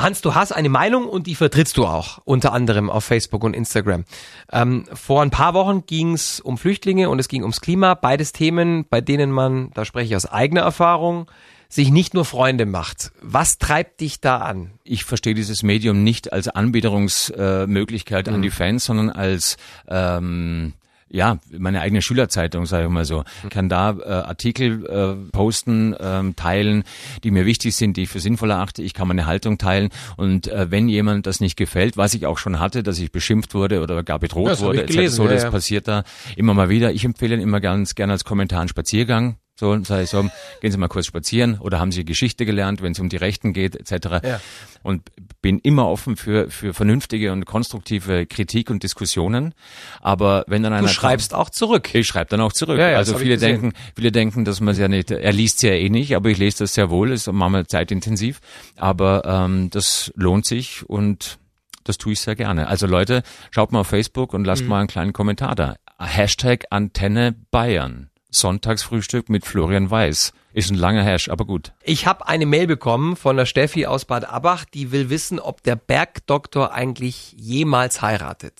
Hans, 0.00 0.22
du 0.22 0.34
hast 0.34 0.52
eine 0.52 0.70
Meinung 0.70 1.06
und 1.06 1.26
die 1.26 1.34
vertrittst 1.34 1.76
du 1.76 1.86
auch, 1.86 2.20
unter 2.24 2.52
anderem 2.52 2.88
auf 2.88 3.04
Facebook 3.04 3.44
und 3.44 3.54
Instagram. 3.54 4.04
Ähm, 4.50 4.84
vor 4.92 5.22
ein 5.22 5.30
paar 5.30 5.52
Wochen 5.52 5.84
ging 5.84 6.14
es 6.14 6.40
um 6.40 6.56
Flüchtlinge 6.56 7.10
und 7.10 7.18
es 7.18 7.28
ging 7.28 7.42
ums 7.42 7.60
Klima, 7.60 7.94
beides 7.94 8.32
Themen, 8.32 8.86
bei 8.88 9.00
denen 9.00 9.30
man, 9.30 9.70
da 9.74 9.84
spreche 9.84 10.08
ich 10.08 10.16
aus 10.16 10.24
eigener 10.24 10.62
Erfahrung, 10.62 11.30
sich 11.68 11.90
nicht 11.90 12.14
nur 12.14 12.24
Freunde 12.24 12.66
macht. 12.66 13.12
Was 13.20 13.58
treibt 13.58 14.00
dich 14.00 14.20
da 14.20 14.38
an? 14.38 14.72
Ich 14.82 15.04
verstehe 15.04 15.34
dieses 15.34 15.62
Medium 15.62 16.02
nicht 16.02 16.32
als 16.32 16.48
Anbiederungsmöglichkeit 16.48 18.26
äh, 18.26 18.30
an 18.30 18.42
die 18.42 18.50
Fans, 18.50 18.86
sondern 18.86 19.10
als 19.10 19.56
ähm, 19.86 20.72
ja, 21.10 21.38
meine 21.50 21.80
eigene 21.80 22.02
Schülerzeitung, 22.02 22.66
sage 22.66 22.84
ich 22.84 22.90
mal 22.90 23.04
so. 23.04 23.24
Ich 23.42 23.50
kann 23.50 23.68
da 23.68 23.90
äh, 23.90 24.08
Artikel 24.08 24.86
äh, 24.86 25.30
posten, 25.32 25.94
ähm, 25.98 26.36
teilen, 26.36 26.84
die 27.24 27.32
mir 27.32 27.46
wichtig 27.46 27.74
sind, 27.74 27.96
die 27.96 28.02
ich 28.02 28.08
für 28.08 28.20
sinnvoll 28.20 28.50
erachte. 28.50 28.82
Ich 28.82 28.94
kann 28.94 29.08
meine 29.08 29.26
Haltung 29.26 29.58
teilen 29.58 29.90
und 30.16 30.46
äh, 30.46 30.70
wenn 30.70 30.88
jemand 30.88 31.26
das 31.26 31.40
nicht 31.40 31.56
gefällt, 31.56 31.96
was 31.96 32.14
ich 32.14 32.26
auch 32.26 32.38
schon 32.38 32.60
hatte, 32.60 32.82
dass 32.82 32.98
ich 32.98 33.10
beschimpft 33.10 33.54
wurde 33.54 33.82
oder 33.82 34.02
gar 34.04 34.20
bedroht 34.20 34.50
das 34.50 34.60
wurde, 34.60 34.84
gelesen, 34.86 35.16
so, 35.16 35.24
ja, 35.24 35.30
das 35.30 35.42
ja. 35.42 35.50
passiert 35.50 35.88
da 35.88 36.04
immer 36.36 36.54
mal 36.54 36.68
wieder. 36.68 36.92
Ich 36.92 37.04
empfehle 37.04 37.34
immer 37.36 37.60
ganz 37.60 37.94
gerne 37.94 38.12
als 38.12 38.24
Kommentar 38.24 38.60
einen 38.60 38.68
Spaziergang. 38.68 39.36
So, 39.60 39.84
sage 39.84 40.04
ich 40.04 40.08
so, 40.10 40.22
gehen 40.62 40.72
Sie 40.72 40.78
mal 40.78 40.88
kurz 40.88 41.04
spazieren 41.04 41.58
oder 41.58 41.78
haben 41.78 41.92
Sie 41.92 42.06
Geschichte 42.06 42.46
gelernt, 42.46 42.80
wenn 42.80 42.92
es 42.92 42.98
um 42.98 43.10
die 43.10 43.18
Rechten 43.18 43.52
geht, 43.52 43.76
etc. 43.76 44.26
Ja. 44.26 44.40
Und 44.82 45.02
bin 45.42 45.58
immer 45.58 45.86
offen 45.86 46.16
für, 46.16 46.48
für 46.50 46.72
vernünftige 46.72 47.30
und 47.30 47.44
konstruktive 47.44 48.24
Kritik 48.24 48.70
und 48.70 48.82
Diskussionen. 48.82 49.52
Aber 50.00 50.44
wenn 50.46 50.62
dann 50.62 50.72
einer 50.72 50.86
Du 50.86 50.92
schreibst 50.92 51.34
auch 51.34 51.50
zurück. 51.50 51.94
ich 51.94 52.06
schreibe 52.06 52.30
dann 52.30 52.40
auch 52.40 52.54
zurück. 52.54 52.78
Ja, 52.78 52.88
ja, 52.88 52.96
also 52.96 53.18
viele 53.18 53.36
denken, 53.36 53.74
viele 53.94 54.10
denken, 54.12 54.46
dass 54.46 54.60
man 54.60 54.72
es 54.72 54.78
ja 54.78 54.88
nicht, 54.88 55.10
er 55.10 55.32
liest 55.32 55.56
es 55.56 55.62
ja 55.62 55.72
eh 55.72 55.90
nicht, 55.90 56.16
aber 56.16 56.30
ich 56.30 56.38
lese 56.38 56.60
das 56.60 56.72
sehr 56.72 56.88
wohl, 56.88 57.12
ist 57.12 57.30
manchmal 57.30 57.66
zeitintensiv. 57.66 58.40
Aber 58.76 59.24
ähm, 59.26 59.68
das 59.68 60.10
lohnt 60.16 60.46
sich 60.46 60.88
und 60.88 61.38
das 61.84 61.98
tue 61.98 62.14
ich 62.14 62.20
sehr 62.20 62.34
gerne. 62.34 62.66
Also 62.68 62.86
Leute, 62.86 63.22
schaut 63.50 63.72
mal 63.72 63.80
auf 63.80 63.88
Facebook 63.88 64.32
und 64.32 64.40
Mhm. 64.40 64.46
lasst 64.46 64.64
mal 64.64 64.78
einen 64.78 64.88
kleinen 64.88 65.12
Kommentar 65.12 65.54
da. 65.54 65.76
Hashtag 65.98 66.64
Antenne 66.70 67.34
Bayern. 67.50 68.06
Sonntagsfrühstück 68.30 69.28
mit 69.28 69.44
Florian 69.44 69.90
Weiß. 69.90 70.32
Ist 70.52 70.70
ein 70.70 70.76
langer 70.76 71.04
Hash, 71.04 71.28
aber 71.28 71.44
gut. 71.44 71.72
Ich 71.84 72.06
habe 72.06 72.26
eine 72.26 72.46
Mail 72.46 72.66
bekommen 72.66 73.14
von 73.16 73.36
der 73.36 73.46
Steffi 73.46 73.86
aus 73.86 74.04
Bad 74.04 74.28
Abach, 74.28 74.64
die 74.64 74.90
will 74.90 75.10
wissen, 75.10 75.38
ob 75.38 75.62
der 75.62 75.76
Bergdoktor 75.76 76.72
eigentlich 76.72 77.32
jemals 77.36 78.02
heiratet. 78.02 78.54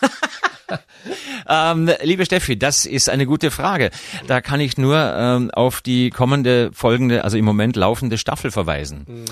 Ähm, 1.46 1.90
liebe 2.02 2.24
Steffi, 2.24 2.58
das 2.58 2.86
ist 2.86 3.10
eine 3.10 3.26
gute 3.26 3.50
Frage. 3.50 3.90
Da 4.26 4.40
kann 4.40 4.60
ich 4.60 4.78
nur 4.78 4.96
ähm, 4.96 5.50
auf 5.50 5.82
die 5.82 6.10
kommende, 6.10 6.70
folgende, 6.72 7.24
also 7.24 7.36
im 7.36 7.44
Moment 7.44 7.76
laufende 7.76 8.18
Staffel 8.18 8.50
verweisen. 8.50 9.04
Mhm. 9.06 9.24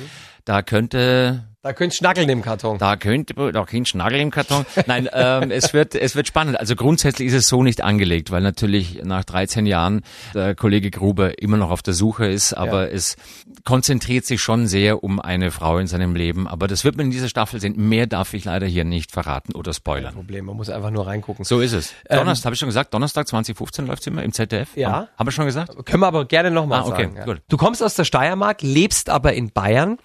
Da 0.45 0.63
könnte 0.63 1.45
Da 1.64 1.72
könnt 1.72 1.94
schnackeln 1.94 2.29
im 2.29 2.42
Karton. 2.42 2.79
Da 2.79 2.96
könnte 2.96 3.35
da 3.53 3.64
kein 3.64 3.87
Schnagel 3.87 4.18
im 4.18 4.33
Karton. 4.33 4.66
Nein, 4.87 5.09
ähm, 5.12 5.53
es 5.53 5.72
wird 5.72 5.94
es 5.94 6.16
wird 6.16 6.27
spannend. 6.27 6.59
Also 6.59 6.75
grundsätzlich 6.75 7.29
ist 7.29 7.35
es 7.35 7.46
so 7.46 7.62
nicht 7.62 7.85
angelegt, 7.85 8.33
weil 8.33 8.40
natürlich 8.42 9.01
nach 9.05 9.22
13 9.22 9.66
Jahren 9.66 10.03
der 10.35 10.57
Kollege 10.57 10.90
Gruber 10.90 11.40
immer 11.40 11.57
noch 11.57 11.70
auf 11.70 11.81
der 11.81 11.94
Suche 11.94 12.27
ist, 12.27 12.53
aber 12.53 12.90
es 12.90 13.14
konzentriert 13.64 14.25
sich 14.25 14.42
schon 14.42 14.66
sehr 14.66 15.05
um 15.05 15.20
eine 15.20 15.53
Frau 15.53 15.79
in 15.79 15.87
seinem 15.87 16.16
Leben. 16.16 16.48
Aber 16.48 16.66
das 16.66 16.83
wird 16.83 16.96
man 16.96 17.07
in 17.07 17.12
dieser 17.12 17.29
Staffel 17.29 17.61
sehen. 17.61 17.75
Mehr 17.77 18.09
darf 18.09 18.35
ich 18.35 18.44
leider 18.44 18.66
hier 18.66 18.83
nicht 18.85 19.12
verraten 19.12 19.55
oder 19.55 19.72
spoilern. 19.72 20.14
Problem, 20.14 20.46
man 20.46 20.57
muss 20.57 20.68
einfach 20.68 20.90
nur 20.90 21.07
reingucken. 21.07 21.44
So 21.44 21.61
ist 21.61 21.75
es. 21.75 21.94
Donnerstag, 22.11 22.46
habe 22.46 22.55
ich 22.55 22.59
schon 22.59 22.70
gesagt, 22.70 22.92
Donnerstag 22.92 23.29
2015 23.29 23.87
läuft's 23.87 24.07
immer 24.09 24.25
im 24.25 24.33
ZDF. 24.33 24.77
Ja. 24.77 25.07
Haben, 25.16 25.29
wir 25.29 25.31
schon 25.31 25.46
gesagt? 25.46 25.87
Können 25.87 26.01
wir 26.03 26.09
aber 26.09 26.25
gerne 26.25 26.51
nochmal 26.51 26.81
Ah, 26.81 26.87
okay, 26.87 27.03
sagen. 27.05 27.16
ja. 27.18 27.25
gut. 27.25 27.40
Du 27.48 27.57
kommst 27.57 27.85
aus 27.85 27.94
der 27.94 28.03
Steiermark, 28.05 28.62
lebst 28.62 29.09
aber 29.11 29.35
in 29.35 29.53
Bayern. 29.53 29.98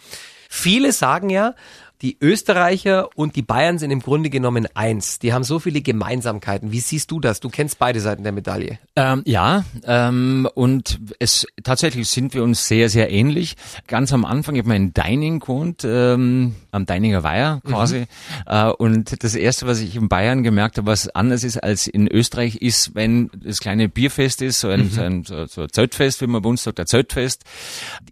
Viele 0.49 0.91
sagen 0.91 1.29
ja, 1.29 1.53
die 2.01 2.17
Österreicher 2.21 3.10
und 3.15 3.36
die 3.36 3.41
Bayern 3.41 3.79
sind 3.79 3.91
im 3.91 4.01
Grunde 4.01 4.29
genommen 4.29 4.67
eins. 4.75 5.19
Die 5.19 5.33
haben 5.33 5.43
so 5.43 5.60
viele 5.60 5.81
Gemeinsamkeiten. 5.81 6.71
Wie 6.71 6.79
siehst 6.79 7.10
du 7.10 7.19
das? 7.19 7.39
Du 7.39 7.49
kennst 7.49 7.79
beide 7.79 7.99
Seiten 7.99 8.23
der 8.23 8.31
Medaille. 8.31 8.77
Ähm, 8.95 9.23
ja, 9.25 9.65
ähm, 9.83 10.47
und 10.53 10.99
es 11.19 11.47
tatsächlich 11.63 12.07
sind 12.10 12.33
wir 12.33 12.43
uns 12.43 12.67
sehr, 12.67 12.89
sehr 12.89 13.10
ähnlich. 13.12 13.55
Ganz 13.88 14.13
am 14.13 14.25
Anfang, 14.25 14.55
ich 14.55 14.60
habe 14.60 14.69
mal 14.69 14.75
in 14.75 14.93
Deining 14.93 15.39
gewohnt, 15.39 15.83
ähm, 15.86 16.55
am 16.71 16.86
Deininger 16.86 17.23
Weiher 17.23 17.62
quasi. 17.65 18.05
Äh, 18.45 18.67
und 18.69 19.23
das 19.23 19.36
Erste, 19.36 19.65
was 19.65 19.79
ich 19.79 19.95
in 19.95 20.07
Bayern 20.07 20.43
gemerkt 20.43 20.77
habe, 20.77 20.88
was 20.88 21.10
anders 21.10 21.43
ist 21.43 21.57
als 21.57 21.88
in 21.88 22.07
Österreich, 22.07 22.57
ist, 22.57 22.93
wenn 22.95 23.31
das 23.33 23.60
kleine 23.60 23.89
Bierfest 23.89 24.41
ist, 24.41 24.60
so 24.60 24.69
ein, 24.69 24.89
so 24.89 25.01
ein, 25.01 25.23
so, 25.23 25.45
so 25.47 25.63
ein 25.63 25.69
Zeltfest, 25.71 26.21
wie 26.21 26.27
man 26.27 26.41
bei 26.41 26.49
uns 26.49 26.63
sagt, 26.63 26.77
der 26.77 26.86
Zeltfest. 26.86 27.43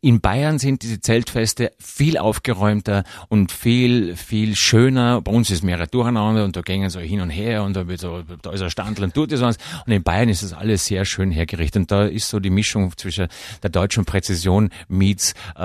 In 0.02 0.22
Bayern 0.22 0.58
sind 0.58 0.82
diese 0.82 1.00
Zeltfeste 1.00 1.72
viel 1.80 2.18
aufgeräumter 2.18 3.04
und 3.30 3.52
viel, 3.52 3.75
viel 4.16 4.56
schöner. 4.56 5.22
Bei 5.22 5.32
uns 5.32 5.50
ist 5.50 5.64
mehr 5.64 5.86
Durcheinander 5.88 6.44
und 6.44 6.56
da 6.56 6.62
gehen 6.62 6.90
so 6.90 7.00
hin 7.00 7.22
und 7.22 7.30
her 7.30 7.64
und 7.64 7.76
da 7.76 7.88
wird 7.88 8.00
so, 8.00 8.22
da 8.42 8.52
ist 8.52 8.62
ein 8.62 8.70
Standel 8.70 9.04
und 9.06 9.14
tut 9.14 9.32
das 9.32 9.42
was. 9.42 9.58
Und 9.86 9.92
in 9.94 10.04
Bayern 10.04 10.30
ist 10.30 10.44
das 10.44 10.54
alles 10.54 10.86
sehr 10.86 11.06
schön 11.06 11.32
hergerichtet. 11.32 11.82
Und 11.82 11.92
da 11.92 12.06
ist 12.06 12.30
so 12.30 12.40
die 12.40 12.50
Mischung 12.50 12.92
zwischen 12.98 13.28
der 13.64 13.70
deutschen 13.70 14.06
Präzision 14.06 14.70
meets 14.88 15.34
äh, 15.56 15.60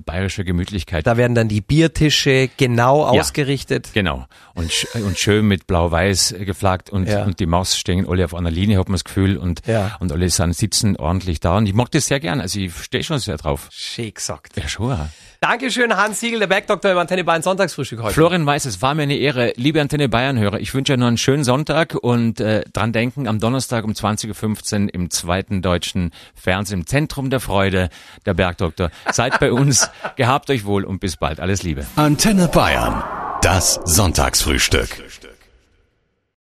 bayerischer 0.00 0.44
Gemütlichkeit. 0.44 1.06
Da 1.06 1.16
werden 1.16 1.34
dann 1.34 1.48
die 1.48 1.60
Biertische 1.60 2.48
genau 2.56 3.04
ausgerichtet. 3.04 3.90
Genau. 3.94 4.26
Und, 4.54 4.70
und 4.94 5.18
schön 5.18 5.46
mit 5.46 5.66
blau-weiß 5.66 6.34
geflaggt 6.40 6.90
und, 6.90 7.08
Ja. 7.08 7.24
und 7.24 7.40
die 7.40 7.46
Maus 7.46 7.76
stehen 7.76 8.08
alle 8.08 8.24
auf 8.24 8.34
einer 8.34 8.50
Linie, 8.50 8.78
hat 8.78 8.88
man 8.88 8.94
das 8.94 9.04
Gefühl, 9.04 9.36
und, 9.36 9.62
Ja. 9.66 9.96
und 10.00 10.10
alle 10.12 10.28
sind, 10.30 10.54
sitzen 10.56 10.96
ordentlich 10.96 11.40
da. 11.40 11.58
Und 11.58 11.66
ich 11.66 11.74
mag 11.74 11.90
das 11.90 12.06
sehr 12.06 12.20
gern. 12.20 12.40
Also 12.40 12.58
ich 12.60 12.74
stehe 12.76 13.04
schon 13.04 13.18
sehr 13.18 13.36
drauf. 13.36 13.68
Schön 13.70 14.14
gesagt. 14.14 14.56
Ja, 14.56 14.68
schon. 14.68 14.96
Dankeschön, 15.40 15.96
Hans 15.96 16.20
Siegel, 16.20 16.40
der 16.40 16.46
Bergdoktor 16.46 16.90
im 16.90 16.98
Antenne 16.98 17.24
Bayern 17.24 17.42
Sonntagsfrühstück 17.42 18.02
heute. 18.02 18.14
Florian 18.14 18.46
Weiß, 18.46 18.64
es 18.64 18.80
war 18.82 18.94
mir 18.94 19.02
eine 19.02 19.16
Ehre. 19.16 19.52
Liebe 19.56 19.80
Antenne 19.80 20.08
Bayern-Hörer, 20.08 20.60
ich 20.60 20.72
wünsche 20.74 20.94
euch 20.94 20.98
noch 20.98 21.06
einen 21.06 21.18
schönen 21.18 21.44
Sonntag 21.44 21.94
und 21.94 22.40
äh, 22.40 22.64
dran 22.72 22.92
denken, 22.92 23.28
am 23.28 23.38
Donnerstag 23.38 23.84
um 23.84 23.92
20.15 23.92 24.84
Uhr 24.84 24.94
im 24.94 25.10
zweiten 25.10 25.62
deutschen 25.62 26.10
Fernsehen 26.34 26.80
im 26.80 26.86
Zentrum 26.86 27.30
der 27.30 27.40
Freude, 27.40 27.90
der 28.24 28.34
Bergdoktor. 28.34 28.90
Seid 29.12 29.38
bei 29.40 29.52
uns, 29.52 29.90
gehabt 30.16 30.50
euch 30.50 30.64
wohl 30.64 30.84
und 30.84 31.00
bis 31.00 31.16
bald. 31.16 31.40
Alles 31.40 31.62
Liebe. 31.62 31.86
Antenne 31.96 32.48
Bayern. 32.48 33.02
Das 33.42 33.80
Sonntagsfrühstück. 33.84 34.88